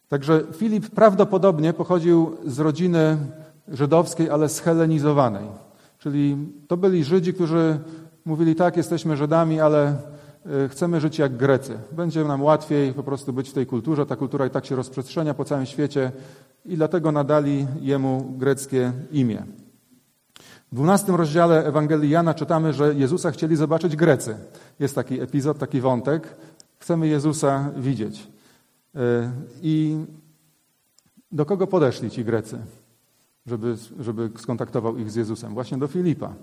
Także 0.09 0.43
Filip 0.53 0.89
prawdopodobnie 0.89 1.73
pochodził 1.73 2.37
z 2.45 2.59
rodziny 2.59 3.17
żydowskiej, 3.67 4.29
ale 4.29 4.49
schelenizowanej. 4.49 5.47
Czyli 5.99 6.37
to 6.67 6.77
byli 6.77 7.03
Żydzi, 7.03 7.33
którzy 7.33 7.79
mówili 8.25 8.55
tak, 8.55 8.77
jesteśmy 8.77 9.17
Żydami, 9.17 9.59
ale 9.59 9.95
y, 10.65 10.69
chcemy 10.69 11.01
żyć 11.01 11.19
jak 11.19 11.37
Grecy. 11.37 11.77
Będzie 11.91 12.23
nam 12.23 12.43
łatwiej 12.43 12.93
po 12.93 13.03
prostu 13.03 13.33
być 13.33 13.49
w 13.49 13.53
tej 13.53 13.65
kulturze. 13.65 14.05
Ta 14.05 14.15
kultura 14.15 14.45
i 14.45 14.49
tak 14.49 14.65
się 14.65 14.75
rozprzestrzenia 14.75 15.33
po 15.33 15.45
całym 15.45 15.65
świecie 15.65 16.11
i 16.65 16.75
dlatego 16.75 17.11
nadali 17.11 17.67
jemu 17.81 18.35
greckie 18.37 18.91
imię. 19.11 19.43
W 20.71 20.75
dwunastym 20.75 21.15
rozdziale 21.15 21.65
Ewangelii 21.65 22.09
Jana 22.09 22.33
czytamy, 22.33 22.73
że 22.73 22.95
Jezusa 22.95 23.31
chcieli 23.31 23.55
zobaczyć 23.55 23.95
Grecy. 23.95 24.37
Jest 24.79 24.95
taki 24.95 25.21
epizod, 25.21 25.57
taki 25.57 25.81
wątek. 25.81 26.35
Chcemy 26.79 27.07
Jezusa 27.07 27.71
widzieć. 27.77 28.27
E, 28.95 29.31
I 29.61 29.97
do 31.31 31.45
kogo 31.45 31.67
podeszli 31.67 32.09
ci 32.09 32.25
Grecy, 32.25 32.57
żeby, 33.45 33.75
żeby 33.99 34.29
skontaktował 34.37 34.97
ich 34.97 35.11
z 35.11 35.15
Jezusem? 35.15 35.53
Właśnie 35.53 35.77
do 35.77 35.87
Filipa. 35.87 36.33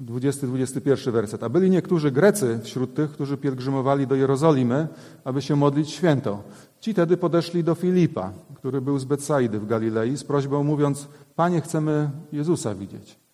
20-21 0.00 1.12
werset. 1.12 1.42
A 1.42 1.48
byli 1.48 1.70
niektórzy 1.70 2.10
Grecy 2.10 2.60
wśród 2.62 2.94
tych, 2.94 3.10
którzy 3.10 3.36
pielgrzymowali 3.36 4.06
do 4.06 4.14
Jerozolimy, 4.14 4.88
aby 5.24 5.42
się 5.42 5.56
modlić 5.56 5.90
święto. 5.90 6.42
Ci 6.80 6.94
tedy 6.94 7.16
podeszli 7.16 7.64
do 7.64 7.74
Filipa, 7.74 8.32
który 8.54 8.80
był 8.80 8.98
z 8.98 9.04
Betsaidy 9.04 9.60
w 9.60 9.66
Galilei, 9.66 10.16
z 10.16 10.24
prośbą 10.24 10.64
mówiąc, 10.64 11.08
Panie, 11.36 11.60
chcemy 11.60 12.10
Jezusa 12.32 12.74
widzieć. 12.74 13.27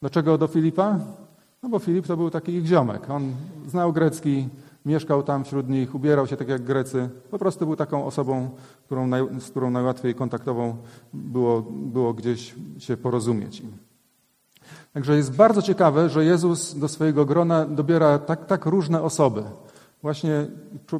Dlaczego 0.00 0.38
do 0.38 0.46
Filipa? 0.46 0.98
No 1.62 1.68
bo 1.68 1.78
Filip 1.78 2.06
to 2.06 2.16
był 2.16 2.30
taki 2.30 2.52
ich 2.52 2.66
ziomek. 2.66 3.10
On 3.10 3.32
znał 3.66 3.92
grecki, 3.92 4.48
mieszkał 4.86 5.22
tam 5.22 5.44
wśród 5.44 5.68
nich, 5.68 5.94
ubierał 5.94 6.26
się 6.26 6.36
tak 6.36 6.48
jak 6.48 6.62
Grecy. 6.62 7.08
Po 7.30 7.38
prostu 7.38 7.66
był 7.66 7.76
taką 7.76 8.04
osobą, 8.04 8.50
którą 8.86 9.06
naj, 9.06 9.22
z 9.40 9.50
którą 9.50 9.70
najłatwiej 9.70 10.14
kontaktową 10.14 10.76
było, 11.14 11.62
było 11.62 12.14
gdzieś 12.14 12.54
się 12.78 12.96
porozumieć. 12.96 13.62
Także 14.92 15.16
jest 15.16 15.36
bardzo 15.36 15.62
ciekawe, 15.62 16.08
że 16.08 16.24
Jezus 16.24 16.78
do 16.78 16.88
swojego 16.88 17.24
grona 17.24 17.66
dobiera 17.66 18.18
tak, 18.18 18.46
tak 18.46 18.66
różne 18.66 19.02
osoby. 19.02 19.42
Właśnie 20.02 20.46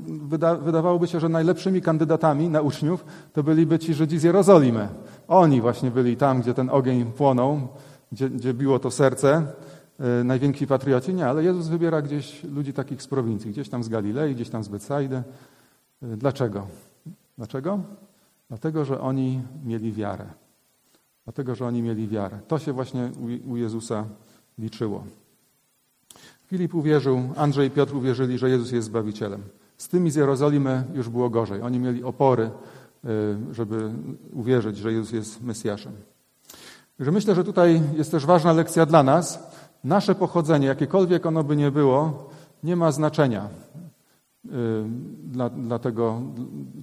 wyda, 0.07 0.55
wydawałoby 0.55 1.07
się, 1.07 1.21
że 1.21 1.29
najlepszymi 1.29 1.83
kandydatami 1.83 2.49
na 2.49 2.61
uczniów 2.61 3.05
to 3.33 3.43
byliby 3.43 3.79
ci 3.79 3.95
Żydzi 3.95 4.19
z 4.19 4.23
Jerozolimy. 4.23 4.89
Oni 5.29 5.61
właśnie 5.61 5.91
byli 5.91 6.17
tam, 6.17 6.41
gdzie 6.41 6.55
ten 6.55 6.71
ogień 6.71 7.05
płonął, 7.05 7.69
gdzie, 8.13 8.31
gdzie 8.31 8.55
biło 8.55 8.79
to 8.79 8.91
serce, 8.91 9.47
yy, 9.99 10.25
najwięksi 10.25 10.67
patrioci. 10.67 11.15
Nie, 11.15 11.27
ale 11.27 11.45
Jezus 11.45 11.69
wybiera 11.69 12.03
gdzieś 12.03 12.45
ludzi 12.45 12.73
takich 12.73 13.03
z 13.03 13.07
prowincji, 13.07 13.51
gdzieś 13.51 13.69
tam 13.69 13.85
z 13.85 13.89
Galilei, 13.89 14.35
gdzieś 14.35 14.49
tam 14.49 14.65
z 14.65 14.69
Betsaidy. 14.69 15.23
Yy, 16.03 16.17
dlaczego? 16.17 16.67
Dlaczego? 17.39 17.81
Dlatego, 18.49 18.85
że 18.85 19.01
oni 19.01 19.43
mieli 19.65 19.93
wiarę. 19.93 20.27
Dlatego, 21.25 21.55
że 21.55 21.67
oni 21.67 21.83
mieli 21.83 22.09
wiarę. 22.09 22.39
To 22.49 22.59
się 22.59 22.73
właśnie 22.73 23.11
u 23.47 23.57
Jezusa 23.57 24.05
liczyło. 24.59 25.05
Filip 26.47 26.75
uwierzył, 26.75 27.21
Andrzej 27.37 27.69
i 27.69 27.71
Piotr 27.71 27.95
uwierzyli, 27.95 28.39
że 28.39 28.51
Jezus 28.51 28.73
jest 28.73 28.87
Zbawicielem. 28.87 29.43
Z 29.77 29.89
tymi 29.89 30.11
z 30.11 30.15
Jerozolimy 30.15 30.85
już 30.95 31.09
było 31.09 31.31
gorzej. 31.31 31.63
Oni 31.63 31.79
mieli 31.79 32.05
opory, 32.05 32.51
y, 33.05 33.55
żeby 33.55 33.91
uwierzyć, 34.33 34.77
że 34.77 34.93
Jezus 34.93 35.13
jest 35.13 35.43
Mesjaszem. 35.43 35.93
Także 37.01 37.13
myślę, 37.13 37.35
że 37.35 37.45
tutaj 37.45 37.83
jest 37.97 38.11
też 38.11 38.27
ważna 38.27 38.53
lekcja 38.53 38.87
dla 38.87 39.03
nas. 39.03 39.53
Nasze 39.85 40.15
pochodzenie, 40.15 40.67
jakiekolwiek 40.67 41.27
ono 41.27 41.45
by 41.45 41.57
nie 41.57 41.71
było, 41.71 42.29
nie 42.63 42.77
ma 42.77 42.93
znaczenia 42.93 43.49
y, 44.47 44.49
dla, 45.25 45.51
dla, 45.51 45.79
tego, 45.79 46.23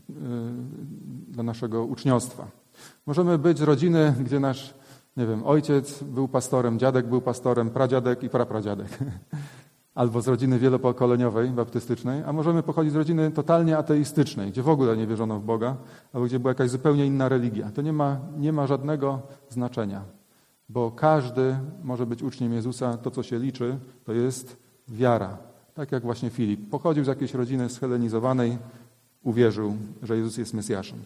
y, 0.10 0.14
dla 1.32 1.44
naszego 1.44 1.84
uczniostwa. 1.84 2.48
Możemy 3.06 3.38
być 3.38 3.58
z 3.58 3.62
rodziny, 3.62 4.16
gdzie 4.20 4.40
nasz, 4.40 4.74
nie 5.18 5.28
wiem, 5.28 5.44
ojciec 5.46 6.04
był 6.04 6.28
pastorem, 6.28 6.80
dziadek 6.80 7.08
był 7.08 7.22
pastorem, 7.22 7.70
pradziadek 7.70 8.24
i 8.24 8.30
prapradziadek. 8.30 9.00
Albo 9.98 10.22
z 10.22 10.28
rodziny 10.28 10.60
wielopokoleniowej, 10.60 11.50
baptystycznej, 11.50 12.24
a 12.26 12.34
możemy 12.34 12.64
pochodzić 12.64 12.94
z 12.94 12.96
rodziny 12.96 13.32
totalnie 13.32 13.78
ateistycznej, 13.78 14.52
gdzie 14.52 14.64
w 14.64 14.70
ogóle 14.70 14.98
nie 14.98 15.08
wierzono 15.08 15.40
w 15.40 15.44
Boga, 15.44 15.76
albo 16.14 16.26
gdzie 16.26 16.40
była 16.40 16.52
jakaś 16.52 16.70
zupełnie 16.70 17.06
inna 17.06 17.30
religia. 17.30 17.72
To 17.72 17.82
nie 17.82 17.94
ma, 17.94 18.20
nie 18.38 18.54
ma 18.54 18.68
żadnego 18.68 19.22
znaczenia, 19.50 20.02
bo 20.70 20.92
każdy 20.92 21.56
może 21.84 22.06
być 22.06 22.24
uczniem 22.24 22.54
Jezusa. 22.54 22.98
To, 22.98 23.12
co 23.12 23.24
się 23.24 23.40
liczy, 23.40 23.78
to 24.06 24.14
jest 24.14 24.58
wiara. 24.88 25.38
Tak 25.74 25.92
jak 25.92 26.04
właśnie 26.04 26.30
Filip. 26.30 26.70
Pochodził 26.70 27.04
z 27.04 27.08
jakiejś 27.08 27.34
rodziny 27.34 27.70
schelenizowanej, 27.70 28.58
uwierzył, 29.24 29.76
że 30.04 30.18
Jezus 30.18 30.38
jest 30.38 30.54
Mesjaszem. 30.54 31.00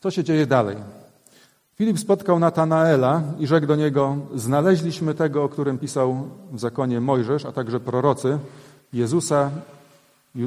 Co 0.00 0.10
się 0.10 0.24
dzieje 0.24 0.46
dalej? 0.46 0.76
Filip 1.74 1.98
spotkał 1.98 2.38
Natanaela 2.38 3.22
i 3.38 3.46
rzekł 3.46 3.66
do 3.66 3.76
niego: 3.76 4.16
Znaleźliśmy 4.34 5.14
tego, 5.14 5.44
o 5.44 5.48
którym 5.48 5.78
pisał 5.78 6.28
w 6.52 6.60
zakonie 6.60 7.00
Mojżesz, 7.00 7.44
a 7.44 7.52
także 7.52 7.80
prorocy, 7.80 8.38
Jezusa, 8.92 9.50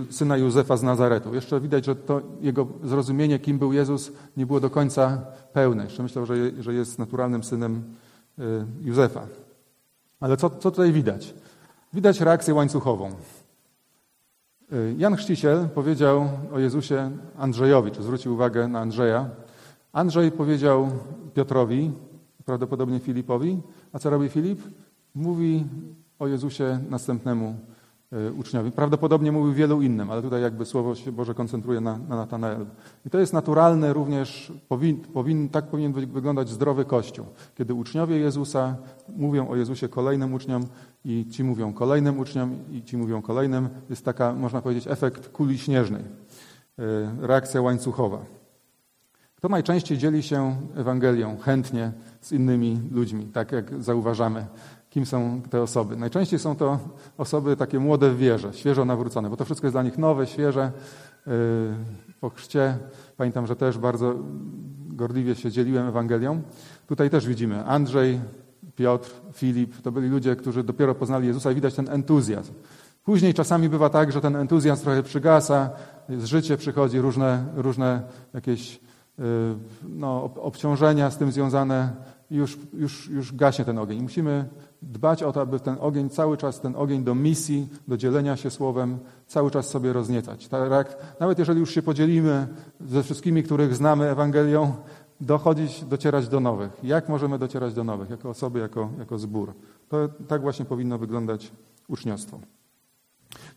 syna 0.09 0.37
Józefa 0.37 0.77
z 0.77 0.83
Nazaretu. 0.83 1.35
Jeszcze 1.35 1.59
widać, 1.59 1.85
że 1.85 1.95
to 1.95 2.21
jego 2.41 2.67
zrozumienie, 2.83 3.39
kim 3.39 3.59
był 3.59 3.73
Jezus, 3.73 4.11
nie 4.37 4.45
było 4.45 4.59
do 4.59 4.69
końca 4.69 5.21
pełne. 5.53 5.83
Jeszcze 5.83 6.03
myślał, 6.03 6.25
że, 6.25 6.35
że 6.59 6.73
jest 6.73 6.99
naturalnym 6.99 7.43
synem 7.43 7.83
y, 8.39 8.65
Józefa. 8.81 9.27
Ale 10.19 10.37
co, 10.37 10.49
co 10.49 10.71
tutaj 10.71 10.91
widać? 10.91 11.33
Widać 11.93 12.21
reakcję 12.21 12.53
łańcuchową. 12.53 13.11
Y, 14.73 14.95
Jan 14.97 15.15
Chrzciciel 15.15 15.69
powiedział 15.69 16.29
o 16.53 16.59
Jezusie 16.59 17.11
Andrzejowi, 17.37 17.91
czy 17.91 18.03
zwrócił 18.03 18.33
uwagę 18.33 18.67
na 18.67 18.79
Andrzeja, 18.79 19.29
Andrzej 19.95 20.31
powiedział 20.31 20.89
Piotrowi, 21.33 21.91
prawdopodobnie 22.45 22.99
Filipowi, 22.99 23.61
a 23.93 23.99
co 23.99 24.09
robi 24.09 24.29
Filip? 24.29 24.61
Mówi 25.15 25.65
o 26.19 26.27
Jezusie 26.27 26.79
następnemu 26.89 27.55
e, 28.11 28.31
uczniowi. 28.31 28.71
Prawdopodobnie 28.71 29.31
mówił 29.31 29.53
wielu 29.53 29.81
innym, 29.81 30.11
ale 30.11 30.21
tutaj 30.21 30.41
jakby 30.41 30.65
Słowo 30.65 30.95
się 30.95 31.11
Boże 31.11 31.33
koncentruje 31.33 31.81
na, 31.81 31.97
na 31.97 32.15
Natanaelu. 32.15 32.65
I 33.05 33.09
to 33.09 33.19
jest 33.19 33.33
naturalne 33.33 33.93
również, 33.93 34.53
powin, 34.67 34.97
powin, 34.97 35.49
tak 35.49 35.67
powinien 35.67 35.93
wyglądać 35.93 36.49
zdrowy 36.49 36.85
Kościół. 36.85 37.25
Kiedy 37.57 37.73
uczniowie 37.73 38.17
Jezusa 38.17 38.75
mówią 39.17 39.47
o 39.47 39.55
Jezusie 39.55 39.89
kolejnym 39.89 40.33
uczniom 40.33 40.65
i 41.05 41.25
ci 41.31 41.43
mówią 41.43 41.73
kolejnym 41.73 42.19
uczniom 42.19 42.55
i 42.71 42.83
ci 42.83 42.97
mówią 42.97 43.21
kolejnym, 43.21 43.69
jest 43.89 44.05
taka, 44.05 44.33
można 44.33 44.61
powiedzieć, 44.61 44.87
efekt 44.87 45.29
kuli 45.29 45.57
śnieżnej, 45.57 46.01
e, 46.79 47.27
reakcja 47.27 47.61
łańcuchowa. 47.61 48.44
Kto 49.45 49.49
najczęściej 49.49 49.97
dzieli 49.97 50.23
się 50.23 50.55
Ewangelią 50.75 51.37
chętnie 51.37 51.91
z 52.21 52.31
innymi 52.31 52.81
ludźmi, 52.91 53.25
tak 53.25 53.51
jak 53.51 53.83
zauważamy, 53.83 54.45
kim 54.89 55.05
są 55.05 55.41
te 55.49 55.61
osoby. 55.61 55.95
Najczęściej 55.95 56.39
są 56.39 56.55
to 56.55 56.79
osoby 57.17 57.55
takie 57.55 57.79
młode 57.79 58.11
w 58.11 58.17
wierze, 58.17 58.53
świeżo 58.53 58.85
nawrócone, 58.85 59.29
bo 59.29 59.37
to 59.37 59.45
wszystko 59.45 59.67
jest 59.67 59.75
dla 59.75 59.83
nich 59.83 59.97
nowe, 59.97 60.27
świeże. 60.27 60.71
Yy, 61.27 61.33
po 62.21 62.29
chrzcie 62.29 62.77
pamiętam, 63.17 63.47
że 63.47 63.55
też 63.55 63.77
bardzo 63.77 64.15
gorliwie 64.87 65.35
się 65.35 65.51
dzieliłem 65.51 65.87
Ewangelią. 65.87 66.41
Tutaj 66.87 67.09
też 67.09 67.27
widzimy 67.27 67.65
Andrzej, 67.65 68.21
Piotr, 68.75 69.11
Filip, 69.33 69.81
to 69.81 69.91
byli 69.91 70.09
ludzie, 70.09 70.35
którzy 70.35 70.63
dopiero 70.63 70.95
poznali 70.95 71.27
Jezusa 71.27 71.51
i 71.51 71.55
widać 71.55 71.73
ten 71.73 71.89
entuzjazm. 71.89 72.53
Później 73.03 73.33
czasami 73.33 73.69
bywa 73.69 73.89
tak, 73.89 74.11
że 74.11 74.21
ten 74.21 74.35
entuzjazm 74.35 74.83
trochę 74.83 75.03
przygasa, 75.03 75.69
z 76.09 76.25
życie 76.25 76.57
przychodzi 76.57 76.99
różne, 76.99 77.45
różne 77.55 78.01
jakieś 78.33 78.84
no, 79.89 80.23
obciążenia 80.23 81.11
z 81.11 81.17
tym 81.17 81.31
związane, 81.31 81.93
już, 82.31 82.57
już, 82.73 83.09
już 83.09 83.35
gaśnie 83.35 83.65
ten 83.65 83.77
ogień. 83.77 84.01
Musimy 84.01 84.49
dbać 84.81 85.23
o 85.23 85.31
to, 85.31 85.41
aby 85.41 85.59
ten 85.59 85.77
ogień 85.79 86.09
cały 86.09 86.37
czas, 86.37 86.61
ten 86.61 86.75
ogień 86.75 87.03
do 87.03 87.15
misji, 87.15 87.69
do 87.87 87.97
dzielenia 87.97 88.37
się 88.37 88.49
słowem, 88.51 88.99
cały 89.27 89.51
czas 89.51 89.67
sobie 89.67 89.93
rozniecać. 89.93 90.47
Tak, 90.47 90.97
nawet 91.19 91.39
jeżeli 91.39 91.59
już 91.59 91.73
się 91.73 91.81
podzielimy 91.81 92.47
ze 92.87 93.03
wszystkimi, 93.03 93.43
których 93.43 93.75
znamy 93.75 94.09
Ewangelią, 94.09 94.73
dochodzić, 95.21 95.85
docierać 95.85 96.27
do 96.27 96.39
nowych. 96.39 96.71
Jak 96.83 97.09
możemy 97.09 97.39
docierać 97.39 97.73
do 97.73 97.83
nowych, 97.83 98.09
jako 98.09 98.29
osoby, 98.29 98.59
jako, 98.59 98.89
jako 98.99 99.19
zbór? 99.19 99.53
To 99.89 99.97
tak 100.27 100.41
właśnie 100.41 100.65
powinno 100.65 100.97
wyglądać 100.97 101.51
uczniostwo. 101.87 102.39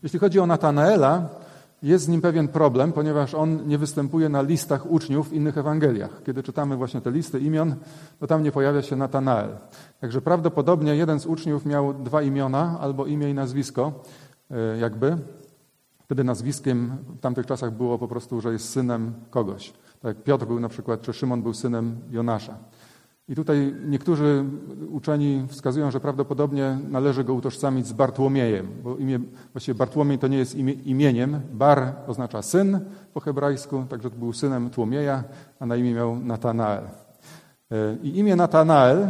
Jeśli 0.03 0.19
chodzi 0.19 0.39
o 0.39 0.45
Natanaela, 0.45 1.29
jest 1.83 2.05
z 2.05 2.07
nim 2.07 2.21
pewien 2.21 2.47
problem, 2.47 2.93
ponieważ 2.93 3.33
on 3.33 3.67
nie 3.67 3.77
występuje 3.77 4.29
na 4.29 4.41
listach 4.41 4.91
uczniów 4.91 5.29
w 5.29 5.33
innych 5.33 5.57
Ewangeliach. 5.57 6.23
Kiedy 6.25 6.43
czytamy 6.43 6.77
właśnie 6.77 7.01
te 7.01 7.11
listy 7.11 7.39
imion, 7.39 7.75
to 8.19 8.27
tam 8.27 8.43
nie 8.43 8.51
pojawia 8.51 8.81
się 8.81 8.95
Natanael. 8.95 9.49
Także 10.01 10.21
prawdopodobnie 10.21 10.95
jeden 10.95 11.19
z 11.19 11.25
uczniów 11.25 11.65
miał 11.65 11.93
dwa 11.93 12.21
imiona 12.21 12.77
albo 12.79 13.05
imię 13.05 13.29
i 13.29 13.33
nazwisko, 13.33 14.03
e, 14.51 14.77
jakby. 14.77 15.17
Wtedy 16.03 16.23
nazwiskiem 16.23 16.97
w 17.07 17.19
tamtych 17.19 17.45
czasach 17.45 17.71
było 17.71 17.97
po 17.97 18.07
prostu, 18.07 18.41
że 18.41 18.51
jest 18.51 18.69
synem 18.69 19.13
kogoś. 19.29 19.73
Tak 20.01 20.15
jak 20.15 20.23
Piotr 20.23 20.45
był 20.45 20.59
na 20.59 20.69
przykład, 20.69 21.01
czy 21.01 21.13
Szymon 21.13 21.41
był 21.41 21.53
synem 21.53 21.99
Jonasza. 22.11 22.57
I 23.29 23.35
tutaj 23.35 23.75
niektórzy 23.85 24.45
uczeni 24.91 25.45
wskazują, 25.47 25.91
że 25.91 25.99
prawdopodobnie 25.99 26.77
należy 26.89 27.23
go 27.23 27.33
utożsamić 27.33 27.87
z 27.87 27.93
Bartłomiejem, 27.93 28.67
bo 28.83 28.97
imię, 28.97 29.19
właściwie 29.53 29.77
Bartłomiej 29.77 30.19
to 30.19 30.27
nie 30.27 30.37
jest 30.37 30.55
imię, 30.55 30.73
imieniem. 30.73 31.41
Bar 31.53 31.93
oznacza 32.07 32.41
syn 32.41 32.79
po 33.13 33.19
hebrajsku, 33.19 33.85
także 33.89 34.09
był 34.09 34.33
synem 34.33 34.69
Tłomieja, 34.69 35.23
a 35.59 35.65
na 35.65 35.75
imię 35.75 35.93
miał 35.93 36.19
Natanael. 36.19 36.83
E, 37.71 37.97
I 38.03 38.17
imię 38.17 38.35
Natanael 38.35 39.07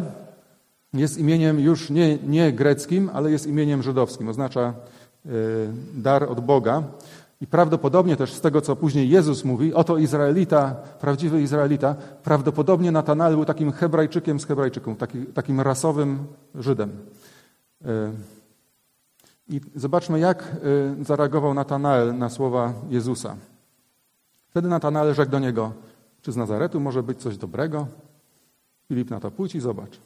jest 0.93 1.17
imieniem 1.17 1.59
już 1.59 1.89
nie, 1.89 2.17
nie 2.17 2.53
greckim, 2.53 3.09
ale 3.13 3.31
jest 3.31 3.47
imieniem 3.47 3.83
żydowskim. 3.83 4.29
Oznacza 4.29 4.73
e, 5.25 5.29
dar 5.93 6.23
od 6.23 6.39
Boga. 6.39 6.83
I 7.41 7.47
prawdopodobnie 7.47 8.15
też 8.15 8.33
z 8.33 8.41
tego, 8.41 8.61
co 8.61 8.75
później 8.75 9.09
Jezus 9.09 9.45
mówi, 9.45 9.73
oto 9.73 9.97
Izraelita, 9.97 10.75
prawdziwy 10.99 11.41
Izraelita, 11.41 11.95
prawdopodobnie 12.23 12.91
Natanael 12.91 13.35
był 13.35 13.45
takim 13.45 13.71
Hebrajczykiem 13.71 14.39
z 14.39 14.45
Hebrajczyków, 14.45 14.97
taki, 14.97 15.25
takim 15.25 15.61
rasowym 15.61 16.27
Żydem. 16.55 16.91
E, 17.85 18.11
I 19.49 19.61
zobaczmy, 19.75 20.19
jak 20.19 20.43
e, 21.01 21.05
zareagował 21.05 21.53
Natanael 21.53 22.17
na 22.17 22.29
słowa 22.29 22.73
Jezusa. 22.89 23.35
Wtedy 24.49 24.67
Natanael 24.67 25.13
rzekł 25.13 25.31
do 25.31 25.39
niego, 25.39 25.71
czy 26.21 26.31
z 26.31 26.35
Nazaretu 26.37 26.79
może 26.79 27.03
być 27.03 27.19
coś 27.19 27.37
dobrego? 27.37 27.87
Filip 28.87 29.09
na 29.09 29.19
to, 29.19 29.31
pójdź 29.31 29.55
i 29.55 29.59
zobacz. 29.59 29.99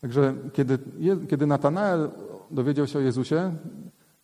Także 0.00 0.34
kiedy, 0.52 0.78
kiedy 1.28 1.46
Natanael 1.46 2.10
dowiedział 2.50 2.86
się 2.86 2.98
o 2.98 3.02
Jezusie, 3.02 3.54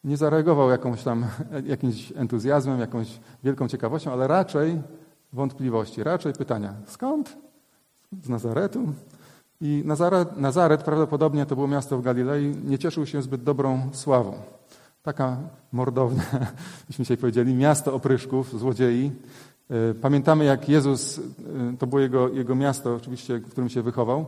nie 0.04 0.16
zareagował 0.16 0.70
jakąś 0.70 1.02
tam, 1.02 1.26
jakimś 1.66 2.12
entuzjazmem, 2.16 2.80
jakąś 2.80 3.20
wielką 3.44 3.68
ciekawością, 3.68 4.12
ale 4.12 4.26
raczej 4.28 4.80
wątpliwości, 5.32 6.02
raczej 6.02 6.32
pytania. 6.32 6.74
Skąd? 6.86 7.36
Z 8.22 8.28
Nazaretu? 8.28 8.92
I 9.60 9.82
Nazaret, 9.84 10.36
Nazaret 10.36 10.82
prawdopodobnie 10.82 11.46
to 11.46 11.54
było 11.54 11.68
miasto 11.68 11.98
w 11.98 12.02
Galilei, 12.02 12.56
nie 12.64 12.78
cieszył 12.78 13.06
się 13.06 13.22
zbyt 13.22 13.42
dobrą 13.42 13.88
sławą. 13.92 14.34
Taka 15.02 15.36
mordowna, 15.72 16.22
byśmy 16.88 17.04
dzisiaj 17.04 17.16
powiedzieli, 17.16 17.54
miasto 17.54 17.94
opryszków, 17.94 18.58
złodziei. 18.58 19.12
E, 19.70 19.94
pamiętamy, 19.94 20.44
jak 20.44 20.68
Jezus, 20.68 21.18
e, 21.18 21.22
to 21.78 21.86
było 21.86 22.00
jego, 22.00 22.28
jego 22.28 22.54
miasto, 22.54 22.94
oczywiście, 22.94 23.38
w 23.38 23.50
którym 23.50 23.68
się 23.68 23.82
wychował, 23.82 24.26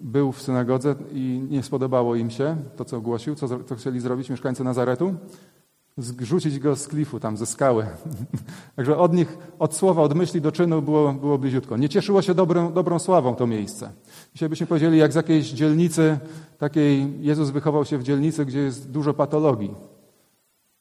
był 0.00 0.32
w 0.32 0.42
synagodze 0.42 0.94
i 1.12 1.46
nie 1.50 1.62
spodobało 1.62 2.16
im 2.16 2.30
się 2.30 2.56
to, 2.76 2.84
co 2.84 2.96
ogłosił, 2.96 3.34
co, 3.34 3.64
co 3.64 3.76
chcieli 3.76 4.00
zrobić 4.00 4.30
mieszkańcy 4.30 4.64
Nazaretu. 4.64 5.14
zrzucić 5.98 6.58
go 6.58 6.76
z 6.76 6.88
klifu, 6.88 7.20
tam 7.20 7.36
ze 7.36 7.46
skały. 7.46 7.86
Także 8.76 8.98
od 8.98 9.14
nich, 9.14 9.38
od 9.58 9.74
słowa, 9.74 10.02
od 10.02 10.14
myśli 10.14 10.40
do 10.40 10.52
czynu 10.52 10.82
było, 10.82 11.12
było 11.12 11.38
bliziutko. 11.38 11.76
Nie 11.76 11.88
cieszyło 11.88 12.22
się 12.22 12.34
dobrą, 12.34 12.72
dobrą 12.72 12.98
sławą 12.98 13.34
to 13.34 13.46
miejsce. 13.46 13.92
Dzisiaj 14.32 14.48
byśmy 14.48 14.66
powiedzieli, 14.66 14.98
jak 14.98 15.12
z 15.12 15.14
jakiejś 15.14 15.50
dzielnicy, 15.50 16.18
takiej 16.58 17.12
Jezus 17.20 17.50
wychował 17.50 17.84
się 17.84 17.98
w 17.98 18.02
dzielnicy, 18.02 18.44
gdzie 18.44 18.58
jest 18.60 18.90
dużo 18.90 19.14
patologii. 19.14 19.74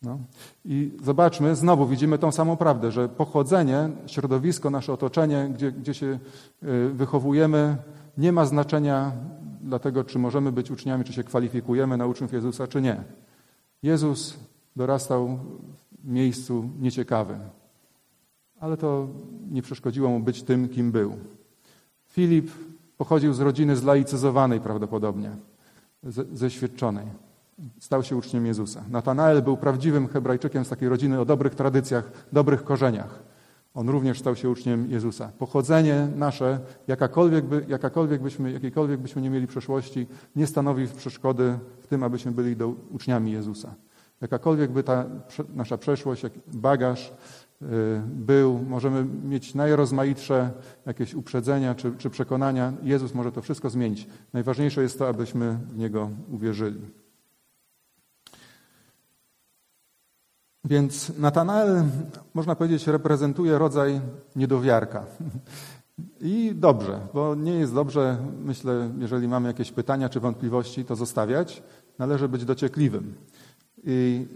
No. 0.02 0.20
I 0.66 0.92
zobaczmy, 1.04 1.56
znowu 1.56 1.88
widzimy 1.88 2.18
tą 2.18 2.32
samą 2.32 2.58
prawdę, 2.58 2.92
że 2.92 3.10
pochodzenie, 3.10 3.90
środowisko, 4.08 4.70
nasze 4.70 4.94
otoczenie, 4.94 5.50
gdzie, 5.54 5.72
gdzie 5.72 5.94
się 5.94 6.20
y, 6.64 6.90
wychowujemy, 6.90 7.78
nie 8.18 8.32
ma 8.32 8.46
znaczenia 8.46 9.12
dla 9.62 9.80
tego, 9.80 10.04
czy 10.04 10.20
możemy 10.20 10.52
być 10.52 10.72
uczniami, 10.72 11.04
czy 11.04 11.14
się 11.14 11.24
kwalifikujemy 11.24 11.98
na 11.98 12.06
uczniów 12.06 12.34
Jezusa, 12.34 12.68
czy 12.68 12.82
nie. 12.82 13.04
Jezus 13.84 14.40
dorastał 14.76 15.40
w 16.04 16.08
miejscu 16.08 16.70
nieciekawym, 16.80 17.40
ale 18.60 18.78
to 18.78 19.08
nie 19.52 19.62
przeszkodziło 19.62 20.10
mu 20.10 20.20
być 20.20 20.44
tym, 20.44 20.70
kim 20.70 20.92
był. 20.92 21.18
Filip 22.08 22.52
pochodził 22.98 23.34
z 23.34 23.40
rodziny 23.40 23.76
zlaicyzowanej 23.76 24.60
prawdopodobnie, 24.60 25.32
zeświadczonej. 26.34 27.06
Stał 27.80 28.04
się 28.04 28.16
uczniem 28.16 28.46
Jezusa. 28.46 28.84
Natanael 28.90 29.42
był 29.42 29.58
prawdziwym 29.58 30.08
Hebrajczykiem 30.08 30.66
z 30.66 30.70
takiej 30.70 30.90
rodziny 30.90 31.20
o 31.20 31.26
dobrych 31.26 31.56
tradycjach, 31.56 32.12
dobrych 32.32 32.64
korzeniach. 32.64 33.24
On 33.75 33.89
również 33.89 34.20
stał 34.20 34.36
się 34.36 34.50
uczniem 34.50 34.91
Jezusa. 34.91 35.32
Pochodzenie 35.38 36.08
nasze, 36.15 36.60
jakakolwiek, 36.88 37.46
by, 37.46 37.65
jakakolwiek 37.67 38.22
byśmy, 38.22 38.51
jakiejkolwiek 38.51 39.00
byśmy 39.00 39.22
nie 39.22 39.29
mieli 39.29 39.48
przeszłości, 39.48 40.08
nie 40.36 40.48
stanowi 40.48 40.88
przeszkody 40.88 41.60
w 41.82 41.88
tym, 41.88 42.03
abyśmy 42.03 42.32
byli 42.32 42.55
do, 42.55 42.67
uczniami 42.91 43.32
Jezusa. 43.32 43.75
Jakakolwiek 44.22 44.72
by 44.72 44.84
ta 44.84 45.05
nasza 45.55 45.77
przeszłość, 45.77 46.24
bagaż 46.53 47.13
y, 47.62 47.65
był, 48.05 48.60
możemy 48.60 49.05
mieć 49.24 49.55
najrozmaitsze 49.55 50.51
jakieś 50.86 51.13
uprzedzenia 51.13 51.75
czy, 51.75 51.91
czy 51.98 52.10
przekonania. 52.10 52.74
Jezus 52.84 53.13
może 53.13 53.32
to 53.32 53.41
wszystko 53.41 53.70
zmienić. 53.70 54.08
Najważniejsze 54.34 54.82
jest 54.82 55.00
to, 55.00 55.08
abyśmy 55.08 55.58
w 55.70 55.77
Niego 55.77 56.10
uwierzyli. 56.32 57.05
Więc 60.66 61.18
Natanael, 61.18 61.84
można 62.34 62.56
powiedzieć, 62.56 62.88
reprezentuje 62.88 63.58
rodzaj 63.58 64.02
niedowiarka. 64.36 65.06
I 66.22 66.52
dobrze, 66.56 67.00
bo 67.14 67.36
nie 67.36 67.54
jest 67.54 67.74
dobrze, 67.74 68.18
myślę, 68.44 68.90
jeżeli 69.00 69.28
mamy 69.28 69.48
jakieś 69.48 69.72
pytania 69.72 70.10
czy 70.10 70.20
wątpliwości, 70.20 70.86
to 70.86 70.96
zostawiać. 70.96 71.64
Należy 72.00 72.30
być 72.30 72.46
dociekliwym. 72.46 73.14
I 73.84 74.28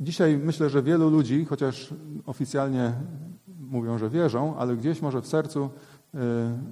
dzisiaj 0.00 0.36
myślę, 0.36 0.70
że 0.70 0.82
wielu 0.82 1.10
ludzi, 1.10 1.44
chociaż 1.44 1.94
oficjalnie 2.26 2.92
mówią, 3.58 3.98
że 3.98 4.10
wierzą, 4.10 4.56
ale 4.56 4.76
gdzieś 4.76 5.02
może 5.02 5.22
w 5.22 5.26
sercu 5.26 5.64
y, 5.64 6.18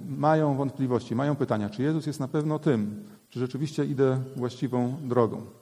mają 0.07 0.55
wątpliwości, 0.55 1.15
mają 1.15 1.35
pytania, 1.35 1.69
czy 1.69 1.83
Jezus 1.83 2.07
jest 2.07 2.19
na 2.19 2.27
pewno 2.27 2.59
tym, 2.59 3.03
czy 3.29 3.39
rzeczywiście 3.39 3.85
idę 3.85 4.19
właściwą 4.35 4.95
drogą. 5.03 5.60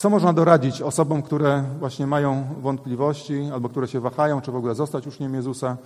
Co 0.00 0.10
można 0.10 0.32
doradzić 0.32 0.82
osobom, 0.82 1.22
które 1.22 1.64
właśnie 1.78 2.06
mają 2.06 2.54
wątpliwości 2.60 3.50
albo 3.52 3.68
które 3.68 3.88
się 3.88 4.00
wahają, 4.00 4.40
czy 4.40 4.52
w 4.52 4.56
ogóle 4.56 4.74
zostać 4.74 5.06
uczniem 5.06 5.34
Jezusa? 5.34 5.76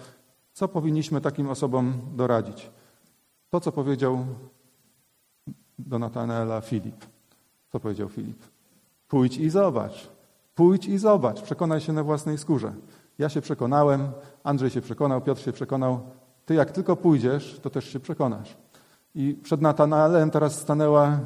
Co 0.52 0.68
powinniśmy 0.68 1.21
takim 1.21 1.50
osobom 1.50 1.92
doradzić? 2.16 2.71
To, 3.50 3.61
co 3.61 3.73
powiedział 3.73 4.26
do 5.78 5.99
Natanaela 5.99 6.61
Filip. 6.61 7.04
Co 7.73 7.80
powiedział 7.80 8.09
Filip? 8.09 8.42
Pójdź 9.09 9.37
i 9.37 9.50
zobacz. 9.50 10.11
Pójdź 10.54 10.87
i 10.87 10.99
zobacz. 10.99 11.42
Przekonaj 11.42 11.80
się 11.80 11.92
na 11.92 12.02
własnej 12.02 12.38
skórze. 12.38 12.73
Ja 13.18 13.28
się 13.28 13.40
przekonałem, 13.40 14.09
Andrzej 14.44 14.71
się 14.71 14.80
przekonał, 14.80 15.21
Piotr 15.21 15.42
się 15.42 15.52
przekonał. 15.52 16.00
Ty 16.47 16.54
jak 16.54 16.71
tylko 16.71 16.97
pójdziesz, 16.97 17.61
to 17.62 17.71
też 17.71 17.92
się 17.92 18.00
przekonasz. 18.00 18.56
I 19.14 19.35
przed 19.42 19.61
Natanaelem 19.61 20.30
teraz 20.30 20.61
stanęła 20.61 21.18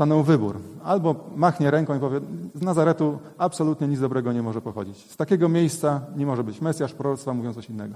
stanął 0.00 0.22
wybór. 0.22 0.60
Albo 0.84 1.30
machnie 1.36 1.70
ręką 1.70 1.96
i 1.96 2.00
powie, 2.00 2.20
z 2.54 2.62
Nazaretu 2.62 3.18
absolutnie 3.38 3.88
nic 3.88 4.00
dobrego 4.00 4.32
nie 4.32 4.42
może 4.42 4.60
pochodzić. 4.60 5.10
Z 5.10 5.16
takiego 5.16 5.48
miejsca 5.48 6.00
nie 6.16 6.26
może 6.26 6.44
być 6.44 6.60
Mesjasz, 6.60 6.94
proroctwa, 6.94 7.34
mówią 7.34 7.54
coś 7.54 7.70
innego. 7.70 7.94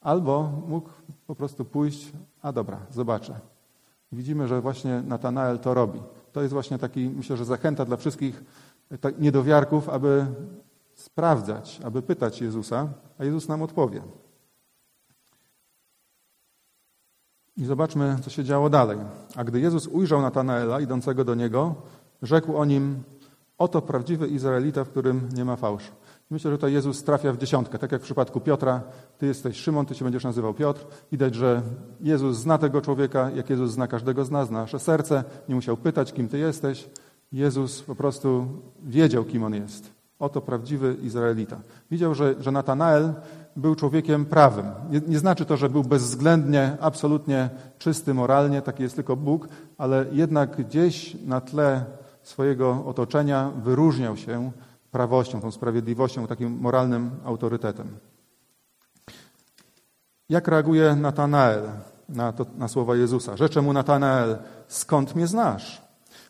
Albo 0.00 0.52
mógł 0.68 0.88
po 1.26 1.34
prostu 1.34 1.64
pójść, 1.64 2.12
a 2.42 2.52
dobra, 2.52 2.78
zobaczę. 2.90 3.40
Widzimy, 4.12 4.48
że 4.48 4.60
właśnie 4.60 5.02
Natanael 5.06 5.58
to 5.58 5.74
robi. 5.74 6.00
To 6.32 6.42
jest 6.42 6.52
właśnie 6.52 6.78
taki, 6.78 7.10
myślę, 7.10 7.36
że 7.36 7.44
zachęta 7.44 7.84
dla 7.84 7.96
wszystkich 7.96 8.44
tak, 9.00 9.20
niedowiarków, 9.20 9.88
aby 9.88 10.26
sprawdzać, 10.94 11.80
aby 11.84 12.02
pytać 12.02 12.40
Jezusa, 12.40 12.88
a 13.18 13.24
Jezus 13.24 13.48
nam 13.48 13.62
odpowie. 13.62 14.02
I 17.58 17.64
zobaczmy, 17.64 18.16
co 18.22 18.30
się 18.30 18.44
działo 18.44 18.70
dalej. 18.70 18.98
A 19.36 19.44
gdy 19.44 19.60
Jezus 19.60 19.86
ujrzał 19.86 20.22
Natanaela 20.22 20.80
idącego 20.80 21.24
do 21.24 21.34
niego, 21.34 21.74
rzekł 22.22 22.56
o 22.56 22.64
nim: 22.64 23.02
Oto 23.58 23.82
prawdziwy 23.82 24.26
Izraelita, 24.28 24.84
w 24.84 24.88
którym 24.88 25.28
nie 25.34 25.44
ma 25.44 25.56
fałszu. 25.56 25.92
Myślę, 26.30 26.50
że 26.50 26.56
tutaj 26.56 26.72
Jezus 26.72 27.04
trafia 27.04 27.32
w 27.32 27.38
dziesiątkę. 27.38 27.78
Tak 27.78 27.92
jak 27.92 28.00
w 28.00 28.04
przypadku 28.04 28.40
Piotra, 28.40 28.82
ty 29.18 29.26
jesteś 29.26 29.56
Szymon, 29.56 29.86
ty 29.86 29.94
się 29.94 30.04
będziesz 30.04 30.24
nazywał 30.24 30.54
Piotr. 30.54 30.86
Widać, 31.12 31.34
że 31.34 31.62
Jezus 32.00 32.36
zna 32.36 32.58
tego 32.58 32.80
człowieka, 32.80 33.30
jak 33.30 33.50
Jezus 33.50 33.70
zna 33.70 33.86
każdego 33.86 34.24
z 34.24 34.30
nas, 34.30 34.48
zna 34.48 34.60
nasze 34.60 34.78
serce. 34.78 35.24
Nie 35.48 35.54
musiał 35.54 35.76
pytać, 35.76 36.12
kim 36.12 36.28
ty 36.28 36.38
jesteś. 36.38 36.90
Jezus 37.32 37.82
po 37.82 37.94
prostu 37.94 38.46
wiedział, 38.82 39.24
kim 39.24 39.44
on 39.44 39.54
jest. 39.54 39.97
Oto 40.18 40.40
prawdziwy 40.40 40.96
Izraelita. 41.02 41.56
Widział, 41.90 42.14
że, 42.14 42.34
że 42.40 42.52
Natanael 42.52 43.12
był 43.56 43.74
człowiekiem 43.74 44.26
prawym. 44.26 44.66
Nie, 44.90 45.00
nie, 45.08 45.18
znaczy 45.18 45.44
to, 45.44 45.56
że 45.56 45.68
był 45.68 45.84
bezwzględnie, 45.84 46.76
absolutnie 46.80 47.50
czysty 47.78 48.14
moralnie, 48.14 48.62
taki 48.62 48.82
jest 48.82 48.94
tylko 48.94 49.16
Bóg, 49.16 49.48
ale 49.78 50.06
jednak 50.12 50.56
gdzieś 50.56 51.16
na 51.26 51.40
tle 51.40 51.84
swojego 52.22 52.84
otoczenia 52.86 53.50
wyróżniał 53.64 54.16
się 54.16 54.50
prawością, 54.90 55.40
tą 55.40 55.50
sprawiedliwością, 55.50 56.26
takim 56.26 56.58
moralnym 56.60 57.10
autorytetem. 57.24 57.88
Jak 60.28 60.48
reaguje 60.48 60.96
Natanael 60.96 61.62
na, 62.08 62.32
to, 62.32 62.46
na 62.58 62.68
słowa 62.68 62.96
Jezusa? 62.96 63.36
Rzecze 63.36 63.62
mu 63.62 63.72
Natanael, 63.72 64.38
skąd 64.68 65.14
mnie 65.14 65.26
znasz? 65.26 65.82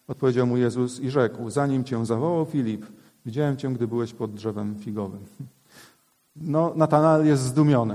Odpowiedział 0.09 0.47
mu 0.47 0.57
Jezus 0.57 1.01
i 1.01 1.11
rzekł, 1.11 1.51
zanim 1.51 1.85
cię 1.85 2.07
zawołał 2.07 2.47
Filip, 2.47 2.87
widziałem 3.29 3.57
cię, 3.57 3.69
gdy 3.69 3.87
byłeś 3.87 4.13
pod 4.13 4.35
drzewem 4.35 4.77
figowym. 4.79 5.21
No, 6.37 6.73
Natanael 6.77 7.27
jest 7.27 7.43
zdumiony, 7.43 7.95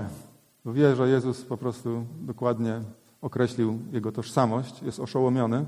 bo 0.66 0.74
wie, 0.74 0.96
że 0.96 1.10
Jezus 1.10 1.42
po 1.42 1.58
prostu 1.58 2.06
dokładnie 2.22 2.82
określił 3.22 3.80
jego 3.92 4.12
tożsamość, 4.12 4.84
jest 4.84 5.00
oszołomiony, 5.00 5.66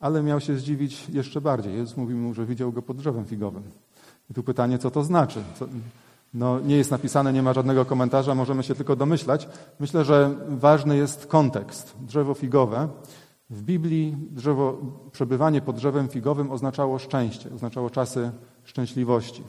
ale 0.00 0.22
miał 0.22 0.40
się 0.40 0.56
zdziwić 0.56 1.08
jeszcze 1.08 1.40
bardziej. 1.40 1.74
Jezus 1.74 1.96
mówi 1.96 2.14
mu, 2.14 2.34
że 2.34 2.46
widział 2.46 2.72
go 2.72 2.82
pod 2.82 2.96
drzewem 2.96 3.24
figowym. 3.24 3.62
I 4.30 4.34
tu 4.34 4.42
pytanie, 4.42 4.78
co 4.78 4.90
to 4.90 5.04
znaczy? 5.04 5.42
Co, 5.58 5.66
no, 6.34 6.60
nie 6.60 6.76
jest 6.76 6.90
napisane, 6.90 7.32
nie 7.32 7.42
ma 7.42 7.52
żadnego 7.52 7.84
komentarza, 7.84 8.34
możemy 8.34 8.62
się 8.62 8.74
tylko 8.74 8.96
domyślać. 8.96 9.48
Myślę, 9.80 10.04
że 10.04 10.34
ważny 10.48 10.96
jest 10.96 11.26
kontekst. 11.26 11.96
Drzewo 12.00 12.34
figowe. 12.34 12.88
W 13.50 13.62
Biblii 13.62 14.16
drzewo, 14.30 14.78
przebywanie 15.12 15.60
pod 15.60 15.76
drzewem 15.76 16.08
figowym 16.08 16.50
oznaczało 16.50 16.98
szczęście, 16.98 17.54
oznaczało 17.54 17.90
czasy 17.90 18.30
szczęśliwości. 18.64 19.42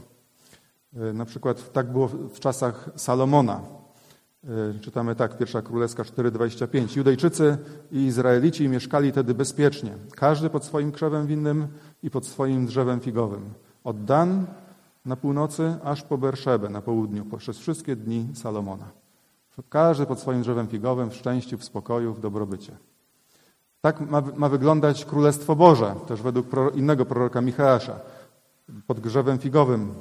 E, 0.95 1.13
na 1.13 1.25
przykład 1.25 1.73
tak 1.73 1.91
było 1.91 2.07
w 2.07 2.39
czasach 2.39 2.89
Salomona. 2.95 3.61
E, 4.43 4.79
czytamy 4.79 5.15
tak, 5.15 5.37
pierwsza 5.37 5.61
królewska 5.61 6.03
4,25. 6.03 6.97
Judejczycy 6.97 7.57
i 7.91 7.97
Izraelici 7.97 8.69
mieszkali 8.69 9.11
wtedy 9.11 9.33
bezpiecznie, 9.33 9.93
każdy 10.15 10.49
pod 10.49 10.65
swoim 10.65 10.91
krzewem 10.91 11.27
winnym 11.27 11.67
i 12.03 12.09
pod 12.09 12.25
swoim 12.25 12.65
drzewem 12.65 12.99
figowym. 12.99 13.53
Od 13.83 14.05
Dan 14.05 14.45
na 15.05 15.15
północy 15.15 15.75
aż 15.83 16.01
po 16.01 16.17
Berszebę 16.17 16.69
na 16.69 16.81
południu, 16.81 17.25
poprzez 17.25 17.57
wszystkie 17.57 17.95
dni 17.95 18.27
Salomona. 18.33 18.91
Każdy 19.69 20.05
pod 20.05 20.19
swoim 20.19 20.41
drzewem 20.41 20.67
figowym, 20.67 21.09
w 21.09 21.15
szczęściu, 21.15 21.57
w 21.57 21.63
spokoju, 21.63 22.13
w 22.13 22.19
dobrobycie. 22.19 22.77
Tak 23.81 23.99
ma, 24.01 24.23
ma 24.35 24.49
wyglądać 24.49 25.05
Królestwo 25.05 25.55
Boże, 25.55 25.95
też 26.07 26.21
według 26.21 26.47
innego 26.75 27.05
proroka 27.05 27.41
Michała. 27.41 27.79
Pod 28.87 28.99
drzewem 28.99 29.39
figowym 29.39 29.95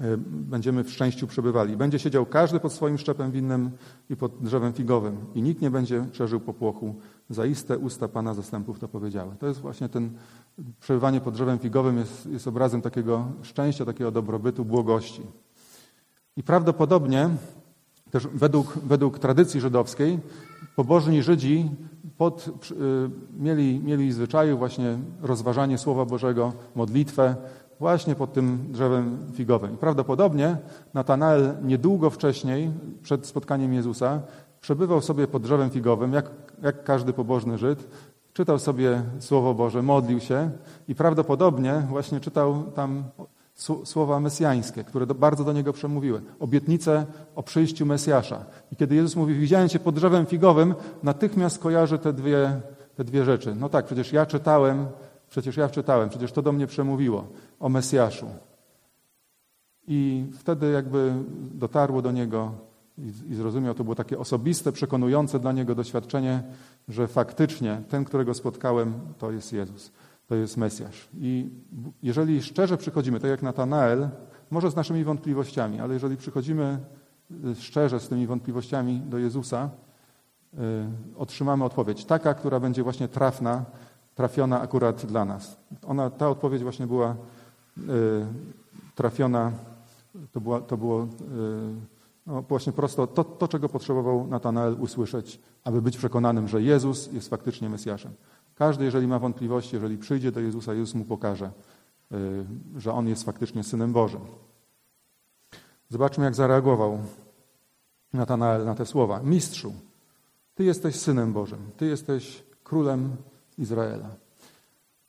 E, 0.00 0.16
będziemy 0.26 0.84
w 0.84 0.90
szczęściu 0.90 1.26
przebywali. 1.26 1.76
Będzie 1.76 1.98
siedział 1.98 2.26
każdy 2.26 2.60
pod 2.60 2.72
swoim 2.72 2.98
szczepem 2.98 3.30
winnym 3.30 3.70
i 4.10 4.16
pod 4.16 4.42
drzewem 4.42 4.72
figowym 4.72 5.16
i 5.34 5.42
nikt 5.42 5.62
nie 5.62 5.70
będzie 5.70 6.06
przeżył 6.12 6.40
popłochu. 6.40 6.94
Zaiste 7.30 7.78
usta 7.78 8.08
Pana 8.08 8.34
zastępów 8.34 8.78
to 8.78 8.88
powiedziały. 8.88 9.36
To 9.38 9.46
jest 9.46 9.60
właśnie 9.60 9.88
ten 9.88 10.10
przebywanie 10.80 11.20
pod 11.20 11.34
drzewem 11.34 11.58
figowym 11.58 11.98
jest, 11.98 12.26
jest 12.26 12.48
obrazem 12.48 12.82
takiego 12.82 13.26
szczęścia, 13.42 13.84
takiego 13.84 14.10
dobrobytu, 14.10 14.64
błogości. 14.64 15.22
I 16.36 16.42
prawdopodobnie 16.42 17.30
też 18.10 18.26
według, 18.26 18.78
według 18.78 19.18
tradycji 19.18 19.60
żydowskiej 19.60 20.18
pobożni 20.76 21.22
Żydzi 21.22 21.70
pod, 22.16 22.48
y, 22.48 22.74
mieli, 23.38 23.80
mieli 23.80 24.12
zwyczaju 24.12 24.58
właśnie 24.58 24.98
rozważanie 25.22 25.78
Słowa 25.78 26.04
Bożego, 26.04 26.52
modlitwę 26.74 27.36
właśnie 27.80 28.14
pod 28.14 28.32
tym 28.32 28.58
drzewem 28.68 29.18
figowym. 29.32 29.74
I 29.74 29.76
prawdopodobnie 29.76 30.56
Natanael 30.94 31.54
niedługo 31.62 32.10
wcześniej, 32.10 32.70
przed 33.02 33.26
spotkaniem 33.26 33.72
Jezusa, 33.72 34.20
przebywał 34.60 35.00
sobie 35.00 35.26
pod 35.26 35.42
drzewem 35.42 35.70
figowym, 35.70 36.12
jak, 36.12 36.30
jak 36.62 36.84
każdy 36.84 37.12
pobożny 37.12 37.58
Żyd, 37.58 37.88
czytał 38.32 38.58
sobie 38.58 39.02
Słowo 39.18 39.54
Boże, 39.54 39.82
modlił 39.82 40.20
się 40.20 40.50
i 40.88 40.94
prawdopodobnie 40.94 41.82
właśnie 41.88 42.20
czytał 42.20 42.62
tam 42.62 43.04
słowa 43.84 44.20
mesjańskie, 44.20 44.84
które 44.84 45.06
do, 45.06 45.14
bardzo 45.14 45.44
do 45.44 45.52
niego 45.52 45.72
przemówiły. 45.72 46.22
Obietnice 46.40 47.06
o 47.34 47.42
przyjściu 47.42 47.86
Mesjasza. 47.86 48.44
I 48.72 48.76
kiedy 48.76 48.94
Jezus 48.94 49.16
mówi, 49.16 49.34
widziałem 49.34 49.68
cię 49.68 49.78
pod 49.78 49.94
drzewem 49.94 50.26
figowym, 50.26 50.74
natychmiast 51.02 51.58
kojarzy 51.58 51.98
te 51.98 52.12
dwie, 52.12 52.60
te 52.96 53.04
dwie 53.04 53.24
rzeczy. 53.24 53.54
No 53.54 53.68
tak, 53.68 53.84
przecież 53.84 54.12
ja 54.12 54.26
czytałem, 54.26 54.86
przecież 55.34 55.56
ja 55.56 55.68
czytałem, 55.68 56.08
przecież 56.08 56.32
to 56.32 56.42
do 56.42 56.52
mnie 56.52 56.66
przemówiło 56.66 57.28
o 57.60 57.68
Mesjaszu. 57.68 58.26
I 59.86 60.26
wtedy 60.38 60.70
jakby 60.70 61.12
dotarło 61.54 62.02
do 62.02 62.12
niego 62.12 62.52
i, 62.98 63.30
i 63.30 63.34
zrozumiał, 63.34 63.74
to 63.74 63.84
było 63.84 63.96
takie 63.96 64.18
osobiste, 64.18 64.72
przekonujące 64.72 65.38
dla 65.38 65.52
niego 65.52 65.74
doświadczenie, 65.74 66.42
że 66.88 67.08
faktycznie 67.08 67.82
ten, 67.88 68.04
którego 68.04 68.34
spotkałem, 68.34 68.94
to 69.18 69.30
jest 69.30 69.52
Jezus 69.52 69.92
to 70.26 70.34
jest 70.34 70.56
Mesjasz. 70.56 71.08
I 71.18 71.50
jeżeli 72.02 72.42
szczerze 72.42 72.76
przychodzimy, 72.76 73.20
tak 73.20 73.30
jak 73.30 73.42
Natanael, 73.42 74.08
może 74.50 74.70
z 74.70 74.76
naszymi 74.76 75.04
wątpliwościami, 75.04 75.80
ale 75.80 75.94
jeżeli 75.94 76.16
przychodzimy 76.16 76.78
y, 77.44 77.54
szczerze 77.54 78.00
z 78.00 78.08
tymi 78.08 78.26
wątpliwościami 78.26 79.00
do 79.00 79.18
Jezusa, 79.18 79.70
y, 80.54 80.58
otrzymamy 81.16 81.64
odpowiedź, 81.64 82.04
taka, 82.04 82.34
która 82.34 82.60
będzie 82.60 82.82
właśnie 82.82 83.08
trafna, 83.08 83.64
trafiona 84.14 84.60
akurat 84.60 85.06
dla 85.06 85.24
nas. 85.24 85.56
Ona, 85.86 86.10
ta 86.10 86.28
odpowiedź 86.28 86.62
właśnie 86.62 86.86
była 86.86 87.16
y, 87.78 87.82
trafiona, 88.94 89.52
to, 90.32 90.40
była, 90.40 90.60
to 90.60 90.76
było 90.76 91.06
no, 92.26 92.42
właśnie 92.42 92.72
prosto 92.72 93.06
to, 93.06 93.24
to, 93.24 93.48
czego 93.48 93.68
potrzebował 93.68 94.26
Natanael 94.26 94.76
usłyszeć, 94.80 95.40
aby 95.64 95.82
być 95.82 95.96
przekonanym, 95.96 96.48
że 96.48 96.62
Jezus 96.62 97.12
jest 97.12 97.28
faktycznie 97.28 97.68
Mesjaszem. 97.68 98.12
Każdy, 98.54 98.84
jeżeli 98.84 99.06
ma 99.06 99.18
wątpliwości, 99.18 99.76
jeżeli 99.76 99.98
przyjdzie 99.98 100.32
do 100.32 100.40
Jezusa, 100.40 100.74
Jezus 100.74 100.94
mu 100.94 101.04
pokaże, 101.04 101.50
y, 102.12 102.44
że 102.76 102.92
On 102.92 103.08
jest 103.08 103.24
faktycznie 103.24 103.64
Synem 103.64 103.92
Bożym. 103.92 104.20
Zobaczmy, 105.88 106.24
jak 106.24 106.34
zareagował 106.34 106.98
Natanael 108.12 108.64
na 108.64 108.74
te 108.74 108.86
słowa. 108.86 109.20
Mistrzu, 109.22 109.72
Ty 110.54 110.64
jesteś 110.64 110.96
Synem 110.96 111.32
Bożym, 111.32 111.58
Ty 111.76 111.86
jesteś 111.86 112.44
Królem 112.64 113.16
Izraela. 113.58 114.08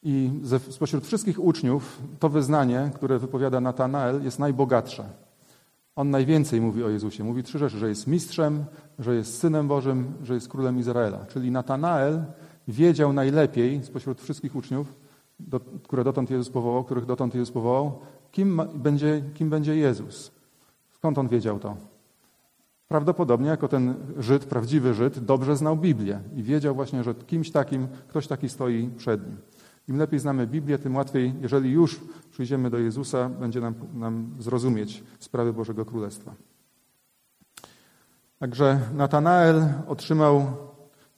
I 0.03 0.31
ze, 0.43 0.59
spośród 0.59 1.05
wszystkich 1.05 1.43
uczniów 1.43 2.01
to 2.19 2.29
wyznanie, 2.29 2.91
które 2.95 3.19
wypowiada 3.19 3.61
Natanael, 3.61 4.23
jest 4.23 4.39
najbogatsze. 4.39 5.03
On 5.95 6.09
najwięcej 6.09 6.61
mówi 6.61 6.83
o 6.83 6.89
Jezusie. 6.89 7.23
Mówi 7.23 7.43
trzy 7.43 7.59
rzeczy, 7.59 7.77
że 7.77 7.89
jest 7.89 8.07
mistrzem, 8.07 8.65
że 8.99 9.15
jest 9.15 9.39
Synem 9.39 9.67
Bożym, 9.67 10.13
że 10.23 10.33
jest 10.33 10.49
Królem 10.49 10.79
Izraela. 10.79 11.25
Czyli 11.25 11.51
Natanael 11.51 12.23
wiedział 12.67 13.13
najlepiej 13.13 13.83
spośród 13.83 14.21
wszystkich 14.21 14.55
uczniów, 14.55 14.93
do, 15.39 15.59
które 15.59 16.03
dotąd 16.03 16.29
Jezus 16.29 16.49
powołał, 16.49 16.83
których 16.83 17.05
dotąd 17.05 17.35
Jezus 17.35 17.51
powołał, 17.51 17.99
kim 18.31 18.61
będzie, 18.75 19.21
kim 19.33 19.49
będzie 19.49 19.75
Jezus. 19.75 20.31
Skąd 20.93 21.17
on 21.17 21.27
wiedział 21.27 21.59
to? 21.59 21.75
Prawdopodobnie 22.87 23.47
jako 23.47 23.67
ten 23.67 23.95
Żyd, 24.17 24.45
prawdziwy 24.45 24.93
Żyd, 24.93 25.19
dobrze 25.19 25.57
znał 25.57 25.77
Biblię 25.77 26.19
i 26.35 26.43
wiedział 26.43 26.75
właśnie, 26.75 27.03
że 27.03 27.15
kimś 27.15 27.51
takim, 27.51 27.87
ktoś 28.07 28.27
taki 28.27 28.49
stoi 28.49 28.89
przed 28.97 29.27
nim. 29.27 29.37
Im 29.87 29.97
lepiej 29.97 30.19
znamy 30.19 30.47
Biblię, 30.47 30.77
tym 30.77 30.95
łatwiej, 30.95 31.33
jeżeli 31.41 31.71
już 31.71 32.01
przyjdziemy 32.31 32.69
do 32.69 32.77
Jezusa, 32.77 33.29
będzie 33.29 33.61
nam, 33.61 33.75
nam 33.93 34.35
zrozumieć 34.39 35.03
sprawy 35.19 35.53
Bożego 35.53 35.85
Królestwa. 35.85 36.35
Także 38.39 38.79
Natanael 38.93 39.63
otrzymał 39.87 40.45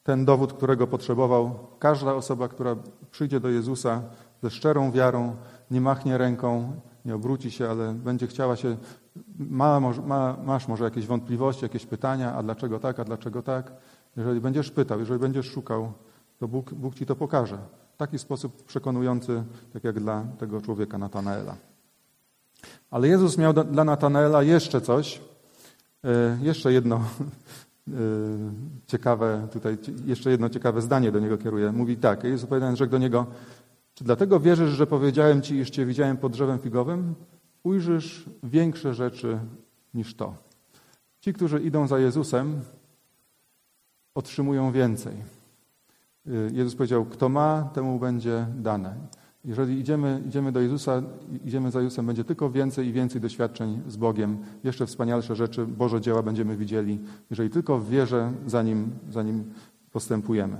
ten 0.03 0.25
dowód, 0.25 0.53
którego 0.53 0.87
potrzebował. 0.87 1.59
Każda 1.79 2.13
osoba, 2.13 2.47
która 2.47 2.75
przyjdzie 3.11 3.39
do 3.39 3.49
Jezusa 3.49 4.01
ze 4.43 4.49
szczerą 4.49 4.91
wiarą, 4.91 5.35
nie 5.71 5.81
machnie 5.81 6.17
ręką, 6.17 6.71
nie 7.05 7.15
obróci 7.15 7.51
się, 7.51 7.69
ale 7.69 7.93
będzie 7.93 8.27
chciała 8.27 8.55
się. 8.55 8.77
Ma, 9.39 9.79
ma, 9.79 10.37
masz 10.45 10.67
może 10.67 10.83
jakieś 10.83 11.07
wątpliwości, 11.07 11.65
jakieś 11.65 11.85
pytania, 11.85 12.33
a 12.33 12.43
dlaczego 12.43 12.79
tak, 12.79 12.99
a 12.99 13.03
dlaczego 13.03 13.43
tak? 13.43 13.71
Jeżeli 14.17 14.41
będziesz 14.41 14.71
pytał, 14.71 14.99
jeżeli 14.99 15.19
będziesz 15.19 15.45
szukał, 15.45 15.91
to 16.39 16.47
Bóg, 16.47 16.73
Bóg 16.73 16.95
ci 16.95 17.05
to 17.05 17.15
pokaże. 17.15 17.57
W 17.93 17.97
taki 17.97 18.19
sposób 18.19 18.63
przekonujący, 18.65 19.43
tak 19.73 19.83
jak 19.83 19.99
dla 19.99 20.23
tego 20.39 20.61
człowieka 20.61 20.97
Natanaela. 20.97 21.55
Ale 22.91 23.07
Jezus 23.07 23.37
miał 23.37 23.53
dla 23.53 23.83
Natanaela 23.83 24.43
jeszcze 24.43 24.81
coś, 24.81 25.21
e, 26.03 26.37
jeszcze 26.41 26.73
jedno 26.73 27.01
Y, 27.87 28.51
ciekawe, 28.91 29.47
tutaj 29.51 29.77
jeszcze 30.05 30.31
jedno 30.31 30.49
ciekawe 30.49 30.81
zdanie 30.81 31.11
do 31.11 31.19
niego 31.19 31.37
kieruje. 31.37 31.71
Mówi 31.71 31.97
tak, 31.97 32.23
Jezus 32.23 32.43
opowiadając, 32.43 32.79
rzekł 32.79 32.91
do 32.91 32.97
niego, 32.97 33.25
czy 33.93 34.03
dlatego 34.03 34.39
wierzysz, 34.39 34.69
że 34.69 34.87
powiedziałem 34.87 35.41
ci, 35.41 35.55
iż 35.55 35.69
cię 35.69 35.85
widziałem 35.85 36.17
pod 36.17 36.31
drzewem 36.31 36.59
figowym? 36.59 37.15
Ujrzysz 37.67 38.25
większe 38.43 38.93
rzeczy 38.93 39.39
niż 39.93 40.15
to. 40.15 40.35
Ci, 41.19 41.33
którzy 41.33 41.59
idą 41.59 41.87
za 41.87 41.99
Jezusem, 41.99 42.61
otrzymują 44.15 44.71
więcej. 44.71 45.13
Y, 46.27 46.49
Jezus 46.53 46.75
powiedział, 46.75 47.05
kto 47.05 47.29
ma, 47.29 47.69
temu 47.73 47.99
będzie 47.99 48.47
dane. 48.55 48.95
Jeżeli 49.45 49.79
idziemy, 49.79 50.23
idziemy 50.27 50.51
do 50.51 50.61
Jezusa, 50.61 51.01
idziemy 51.45 51.71
za 51.71 51.81
Jezusem, 51.81 52.05
będzie 52.05 52.23
tylko 52.23 52.49
więcej 52.49 52.87
i 52.87 52.93
więcej 52.93 53.21
doświadczeń 53.21 53.81
z 53.87 53.97
Bogiem, 53.97 54.37
jeszcze 54.63 54.85
wspanialsze 54.85 55.35
rzeczy, 55.35 55.65
Boże 55.65 56.01
dzieła 56.01 56.23
będziemy 56.23 56.57
widzieli, 56.57 56.99
jeżeli 57.29 57.49
tylko 57.49 57.79
w 57.79 57.89
wierze 57.89 58.33
za 58.45 58.63
Nim, 58.63 58.91
za 59.09 59.23
nim 59.23 59.53
postępujemy. 59.91 60.57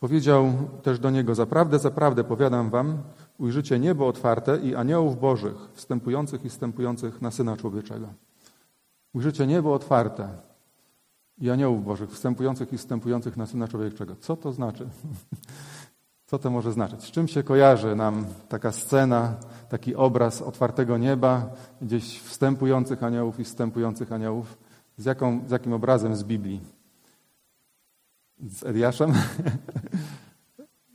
Powiedział 0.00 0.52
też 0.82 0.98
do 0.98 1.10
niego, 1.10 1.34
zaprawdę, 1.34 1.78
zaprawdę 1.78 2.24
powiadam 2.24 2.70
wam, 2.70 2.98
ujrzycie 3.40 3.78
niebo 3.78 4.08
otwarte 4.08 4.56
i 4.56 4.74
aniołów 4.74 5.20
bożych, 5.20 5.56
wstępujących 5.72 6.44
i 6.44 6.48
wstępujących 6.48 7.22
na 7.22 7.30
Syna 7.30 7.56
Człowieczego. 7.56 8.08
Ujrzycie 9.12 9.46
niebo 9.46 9.74
otwarte 9.74 10.28
i 11.38 11.50
aniołów 11.50 11.84
bożych, 11.84 12.10
wstępujących 12.10 12.72
i 12.72 12.78
wstępujących 12.78 13.36
na 13.36 13.46
Syna 13.46 13.68
Człowieczego. 13.68 14.16
Co 14.16 14.36
to 14.36 14.52
znaczy? 14.52 14.88
Co 16.26 16.38
to 16.38 16.50
może 16.50 16.72
znaczyć? 16.72 17.04
Z 17.04 17.10
czym 17.10 17.28
się 17.28 17.42
kojarzy 17.42 17.96
nam 17.96 18.26
taka 18.48 18.72
scena, 18.72 19.34
taki 19.68 19.94
obraz 19.94 20.42
otwartego 20.42 20.98
nieba, 20.98 21.50
gdzieś 21.82 22.20
wstępujących 22.20 23.02
aniołów 23.02 23.40
i 23.40 23.44
wstępujących 23.44 24.12
aniołów? 24.12 24.58
Z, 24.96 25.04
jaką, 25.04 25.40
z 25.46 25.50
jakim 25.50 25.72
obrazem 25.72 26.16
z 26.16 26.24
Biblii? 26.24 26.60
Z 28.38 28.64
Eliaszem? 28.64 29.12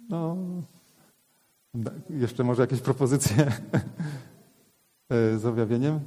No, 0.09 0.37
jeszcze 2.09 2.43
może 2.43 2.61
jakieś 2.61 2.81
propozycje 2.81 3.51
z 5.41 5.45
objawieniem? 5.45 5.99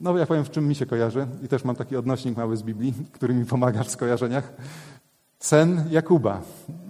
No, 0.00 0.18
ja 0.18 0.26
powiem, 0.26 0.44
w 0.44 0.50
czym 0.50 0.68
mi 0.68 0.74
się 0.74 0.86
kojarzy 0.86 1.26
i 1.42 1.48
też 1.48 1.64
mam 1.64 1.76
taki 1.76 1.96
odnośnik 1.96 2.36
mały 2.36 2.56
z 2.56 2.62
Biblii, 2.62 2.94
który 3.12 3.34
mi 3.34 3.44
pomaga 3.44 3.82
w 3.82 3.90
skojarzeniach. 3.90 4.52
Sen 5.38 5.84
Jakuba 5.90 6.42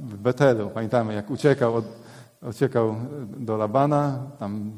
w 0.02 0.16
Betelu. 0.16 0.70
Pamiętamy, 0.70 1.14
jak 1.14 1.30
uciekał, 1.30 1.74
od, 1.74 1.84
uciekał 2.42 2.96
do 3.38 3.56
Labana, 3.56 4.18
tam 4.38 4.72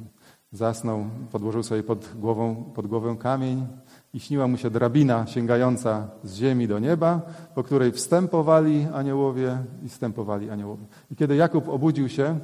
zasnął, 0.53 1.07
podłożył 1.33 1.63
sobie 1.63 1.83
pod 1.83 2.09
głową, 2.17 2.73
pod 2.75 2.87
głowę 2.87 3.17
kamień 3.19 3.67
i 4.15 4.21
śniła 4.21 4.47
mu 4.47 4.57
się 4.57 4.71
drabina 4.71 5.27
sięgająca 5.27 6.09
z 6.25 6.35
ziemi 6.35 6.69
do 6.69 6.79
nieba, 6.79 7.21
po 7.55 7.63
której 7.63 7.93
wstępowali 7.93 8.87
aniołowie 8.95 9.59
i 9.83 9.89
wstępowali 9.89 10.51
aniołowie. 10.51 10.85
I 11.11 11.17
kiedy 11.17 11.37
Jakub 11.37 11.69
obudził 11.69 12.09
się, 12.09 12.39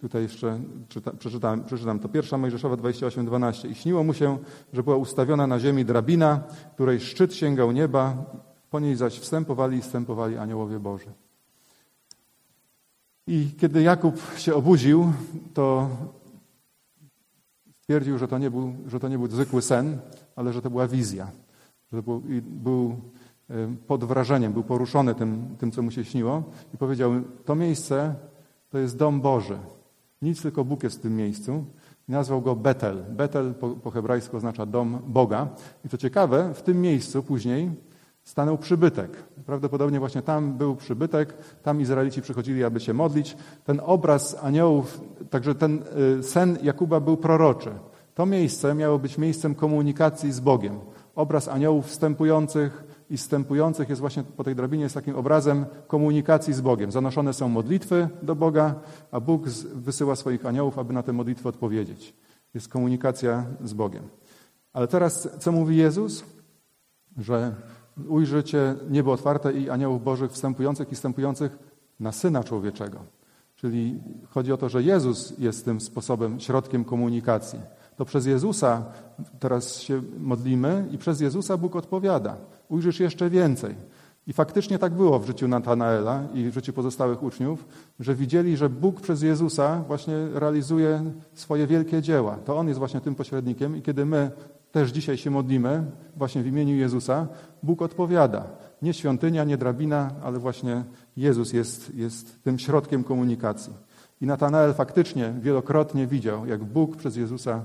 tutaj 0.00 0.22
jeszcze 0.22 0.60
czyta, 0.88 1.12
przeczytam, 1.12 1.64
przeczytam 1.64 1.98
to, 1.98 2.08
pierwsza 2.08 2.38
Mojżeszowa 2.38 2.76
28:12 2.76 3.70
i 3.70 3.74
śniło 3.74 4.04
mu 4.04 4.14
się, 4.14 4.38
że 4.72 4.82
była 4.82 4.96
ustawiona 4.96 5.46
na 5.46 5.60
ziemi 5.60 5.84
drabina, 5.84 6.44
której 6.74 7.00
szczyt 7.00 7.34
sięgał 7.34 7.72
nieba 7.72 8.24
po 8.70 8.80
niej 8.80 8.96
zaś 8.96 9.18
wstępowali 9.18 9.78
i 9.78 9.82
wstępowali 9.82 10.36
aniołowie 10.36 10.78
Boży. 10.78 11.12
I 13.26 13.50
kiedy 13.60 13.82
Jakub 13.82 14.14
się 14.36 14.54
obudził, 14.54 15.12
to 15.54 15.88
stwierdził, 17.72 18.18
że 18.18 18.28
to 18.28 18.38
nie 18.38 18.50
był, 18.50 18.74
że 18.86 19.00
to 19.00 19.08
nie 19.08 19.18
był 19.18 19.26
zwykły 19.26 19.62
sen, 19.62 19.98
ale 20.36 20.52
że 20.52 20.62
to 20.62 20.70
była 20.70 20.88
wizja. 20.88 21.30
Że 21.92 22.02
był, 22.02 22.22
był 22.42 22.96
pod 23.86 24.04
wrażeniem, 24.04 24.52
był 24.52 24.64
poruszony 24.64 25.14
tym, 25.14 25.56
tym, 25.58 25.70
co 25.70 25.82
mu 25.82 25.90
się 25.90 26.04
śniło 26.04 26.42
i 26.74 26.76
powiedział, 26.76 27.12
to 27.44 27.54
miejsce 27.54 28.14
to 28.70 28.78
jest 28.78 28.96
dom 28.96 29.20
Boży. 29.20 29.58
Nic, 30.22 30.42
tylko 30.42 30.64
Bóg 30.64 30.82
jest 30.82 30.98
w 30.98 31.02
tym 31.02 31.16
miejscu. 31.16 31.64
Nazwał 32.08 32.42
go 32.42 32.56
Betel. 32.56 33.04
Betel 33.10 33.54
po, 33.54 33.68
po 33.68 33.90
hebrajsku 33.90 34.36
oznacza 34.36 34.66
dom 34.66 35.02
Boga. 35.06 35.48
I 35.84 35.88
to 35.88 35.96
ciekawe, 35.96 36.54
w 36.54 36.62
tym 36.62 36.80
miejscu 36.80 37.22
później 37.22 37.70
stanął 38.24 38.58
przybytek. 38.58 39.22
Prawdopodobnie 39.46 39.98
właśnie 39.98 40.22
tam 40.22 40.58
był 40.58 40.76
przybytek, 40.76 41.34
tam 41.62 41.80
Izraelici 41.80 42.22
przychodzili, 42.22 42.64
aby 42.64 42.80
się 42.80 42.94
modlić. 42.94 43.36
Ten 43.64 43.80
obraz 43.84 44.36
aniołów, 44.42 45.00
także 45.30 45.54
ten 45.54 45.82
y, 46.18 46.22
sen 46.22 46.58
Jakuba 46.62 47.00
był 47.00 47.16
proroczy. 47.16 47.70
To 48.14 48.26
miejsce 48.26 48.74
miało 48.74 48.98
być 48.98 49.18
miejscem 49.18 49.54
komunikacji 49.54 50.32
z 50.32 50.40
Bogiem. 50.40 50.80
Obraz 51.14 51.48
aniołów 51.48 51.86
wstępujących 51.86 52.84
i 53.10 53.16
wstępujących 53.16 53.88
jest 53.88 54.00
właśnie 54.00 54.22
po 54.22 54.44
tej 54.44 54.54
drabinie 54.54 54.82
jest 54.82 54.94
takim 54.94 55.16
obrazem 55.16 55.66
komunikacji 55.86 56.54
z 56.54 56.60
Bogiem. 56.60 56.92
Zanoszone 56.92 57.32
są 57.32 57.48
modlitwy 57.48 58.08
do 58.22 58.34
Boga, 58.34 58.74
a 59.10 59.20
Bóg 59.20 59.48
wysyła 59.74 60.16
swoich 60.16 60.46
aniołów, 60.46 60.78
aby 60.78 60.94
na 60.94 61.02
te 61.02 61.12
modlitwy 61.12 61.48
odpowiedzieć. 61.48 62.14
Jest 62.54 62.68
komunikacja 62.68 63.46
z 63.64 63.72
Bogiem. 63.72 64.02
Ale 64.72 64.88
teraz 64.88 65.28
co 65.38 65.52
mówi 65.52 65.76
Jezus? 65.76 66.24
Że 67.18 67.54
ujrzycie 68.08 68.74
niebo 68.90 69.12
otwarte 69.12 69.52
i 69.52 69.70
aniołów 69.70 70.04
bożych 70.04 70.32
wstępujących 70.32 70.92
i 70.92 70.94
wstępujących 70.94 71.58
na 72.00 72.12
Syna 72.12 72.44
Człowieczego. 72.44 72.98
Czyli 73.54 74.00
chodzi 74.30 74.52
o 74.52 74.56
to, 74.56 74.68
że 74.68 74.82
Jezus 74.82 75.38
jest 75.38 75.64
tym 75.64 75.80
sposobem, 75.80 76.40
środkiem 76.40 76.84
komunikacji. 76.84 77.58
To 77.96 78.04
przez 78.04 78.26
Jezusa 78.26 78.84
teraz 79.38 79.80
się 79.80 80.02
modlimy 80.18 80.88
i 80.90 80.98
przez 80.98 81.20
Jezusa 81.20 81.56
Bóg 81.56 81.76
odpowiada. 81.76 82.36
Ujrzysz 82.68 83.00
jeszcze 83.00 83.30
więcej. 83.30 83.74
I 84.26 84.32
faktycznie 84.32 84.78
tak 84.78 84.94
było 84.94 85.18
w 85.18 85.26
życiu 85.26 85.48
Natanaela 85.48 86.22
i 86.34 86.50
w 86.50 86.54
życiu 86.54 86.72
pozostałych 86.72 87.22
uczniów, 87.22 87.64
że 88.00 88.14
widzieli, 88.14 88.56
że 88.56 88.68
Bóg 88.68 89.00
przez 89.00 89.22
Jezusa 89.22 89.84
właśnie 89.86 90.14
realizuje 90.32 91.12
swoje 91.34 91.66
wielkie 91.66 92.02
dzieła. 92.02 92.36
To 92.36 92.56
On 92.56 92.68
jest 92.68 92.78
właśnie 92.78 93.00
tym 93.00 93.14
pośrednikiem 93.14 93.76
i 93.76 93.82
kiedy 93.82 94.06
my 94.06 94.30
też 94.72 94.90
dzisiaj 94.90 95.16
się 95.16 95.30
modlimy, 95.30 95.84
właśnie 96.16 96.42
w 96.42 96.46
imieniu 96.46 96.74
Jezusa, 96.74 97.26
Bóg 97.62 97.82
odpowiada. 97.82 98.44
Nie 98.82 98.94
świątynia, 98.94 99.44
nie 99.44 99.56
drabina, 99.56 100.10
ale 100.22 100.38
właśnie 100.38 100.84
Jezus 101.16 101.52
jest, 101.52 101.94
jest 101.94 102.42
tym 102.42 102.58
środkiem 102.58 103.04
komunikacji. 103.04 103.72
I 104.20 104.26
Natanael 104.26 104.74
faktycznie 104.74 105.34
wielokrotnie 105.40 106.06
widział, 106.06 106.46
jak 106.46 106.64
Bóg 106.64 106.96
przez 106.96 107.16
Jezusa 107.16 107.64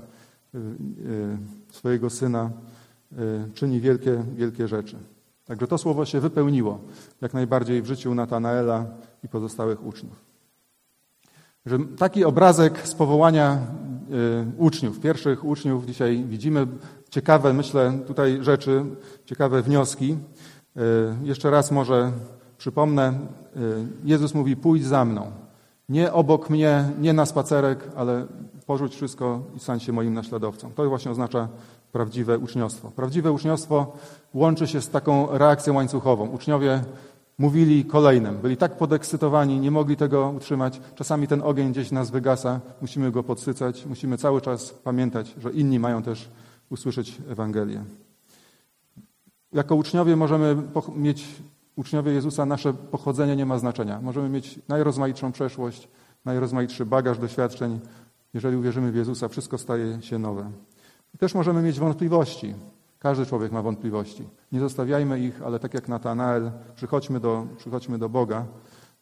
swojego 1.70 2.10
Syna 2.10 2.50
y, 3.12 3.16
czyni 3.54 3.80
wielkie, 3.80 4.24
wielkie 4.36 4.68
rzeczy. 4.68 4.96
Także 5.44 5.66
to 5.66 5.78
słowo 5.78 6.04
się 6.04 6.20
wypełniło 6.20 6.80
jak 7.20 7.34
najbardziej 7.34 7.82
w 7.82 7.86
życiu 7.86 8.14
Natanaela 8.14 8.86
i 9.24 9.28
pozostałych 9.28 9.86
uczniów. 9.86 10.32
Że 11.66 11.78
taki 11.98 12.24
obrazek 12.24 12.88
z 12.88 12.94
powołania 12.94 13.58
uczniów, 14.56 15.00
pierwszych 15.00 15.44
uczniów 15.44 15.86
dzisiaj 15.86 16.24
widzimy. 16.24 16.66
Ciekawe, 17.10 17.52
myślę, 17.52 17.98
tutaj 18.06 18.38
rzeczy, 18.40 18.84
ciekawe 19.24 19.62
wnioski. 19.62 20.16
Jeszcze 21.22 21.50
raz 21.50 21.70
może 21.70 22.12
przypomnę. 22.58 23.12
Jezus 24.04 24.34
mówi: 24.34 24.56
Pójdź 24.56 24.84
za 24.84 25.04
mną. 25.04 25.41
Nie 25.92 26.12
obok 26.12 26.50
mnie, 26.50 26.84
nie 27.00 27.12
na 27.12 27.26
spacerek, 27.26 27.88
ale 27.96 28.26
porzuć 28.66 28.94
wszystko 28.94 29.40
i 29.56 29.60
stań 29.60 29.80
się 29.80 29.92
moim 29.92 30.14
naśladowcą. 30.14 30.70
To 30.72 30.88
właśnie 30.88 31.10
oznacza 31.10 31.48
prawdziwe 31.92 32.38
uczniostwo. 32.38 32.90
Prawdziwe 32.90 33.32
uczniostwo 33.32 33.92
łączy 34.34 34.66
się 34.66 34.80
z 34.80 34.88
taką 34.90 35.38
reakcją 35.38 35.74
łańcuchową. 35.74 36.28
Uczniowie 36.28 36.84
mówili 37.38 37.84
kolejnym, 37.84 38.38
byli 38.38 38.56
tak 38.56 38.76
podekscytowani, 38.76 39.60
nie 39.60 39.70
mogli 39.70 39.96
tego 39.96 40.32
utrzymać. 40.36 40.80
Czasami 40.94 41.28
ten 41.28 41.42
ogień 41.42 41.72
gdzieś 41.72 41.90
nas 41.90 42.10
wygasa, 42.10 42.60
musimy 42.80 43.10
go 43.10 43.22
podsycać, 43.22 43.86
musimy 43.86 44.18
cały 44.18 44.40
czas 44.40 44.70
pamiętać, 44.70 45.34
że 45.38 45.50
inni 45.50 45.78
mają 45.78 46.02
też 46.02 46.28
usłyszeć 46.70 47.18
Ewangelię. 47.28 47.84
Jako 49.52 49.74
uczniowie 49.74 50.16
możemy 50.16 50.56
mieć 50.96 51.42
uczniowie 51.76 52.12
Jezusa, 52.12 52.46
nasze 52.46 52.74
pochodzenie 52.74 53.36
nie 53.36 53.46
ma 53.46 53.58
znaczenia. 53.58 54.00
Możemy 54.00 54.28
mieć 54.28 54.60
najrozmaitszą 54.68 55.32
przeszłość, 55.32 55.88
najrozmaitszy 56.24 56.86
bagaż 56.86 57.18
doświadczeń. 57.18 57.80
Jeżeli 58.34 58.56
uwierzymy 58.56 58.92
w 58.92 58.96
Jezusa, 58.96 59.28
wszystko 59.28 59.58
staje 59.58 60.02
się 60.02 60.18
nowe. 60.18 60.50
I 61.14 61.18
też 61.18 61.34
możemy 61.34 61.62
mieć 61.62 61.80
wątpliwości. 61.80 62.54
Każdy 62.98 63.26
człowiek 63.26 63.52
ma 63.52 63.62
wątpliwości. 63.62 64.24
Nie 64.52 64.60
zostawiajmy 64.60 65.20
ich, 65.20 65.42
ale 65.42 65.58
tak 65.58 65.74
jak 65.74 65.88
Natanael, 65.88 66.50
przychodźmy 66.74 67.20
do, 67.20 67.46
przychodźmy 67.56 67.98
do 67.98 68.08
Boga. 68.08 68.46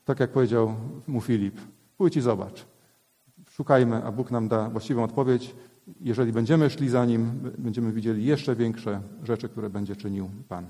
Tak 0.04 0.20
jak 0.20 0.30
powiedział 0.30 0.74
mu 1.06 1.20
Filip, 1.20 1.61
pójdź 1.96 2.16
i 2.16 2.20
zobacz. 2.20 2.66
Szukajmy, 3.50 4.04
a 4.04 4.12
Bóg 4.12 4.30
nam 4.30 4.48
da 4.48 4.68
właściwą 4.68 5.04
odpowiedź. 5.04 5.54
Jeżeli 6.00 6.33
będziemy 6.33 6.70
szli 6.70 6.88
za 6.88 7.04
Nim, 7.04 7.30
będziemy 7.59 7.92
widzieli 7.92 8.24
jeszcze 8.24 8.56
większe 8.56 9.00
rzeczy, 9.22 9.48
które 9.48 9.70
będzie 9.70 9.96
czynił 9.96 10.30
Pan. 10.48 10.66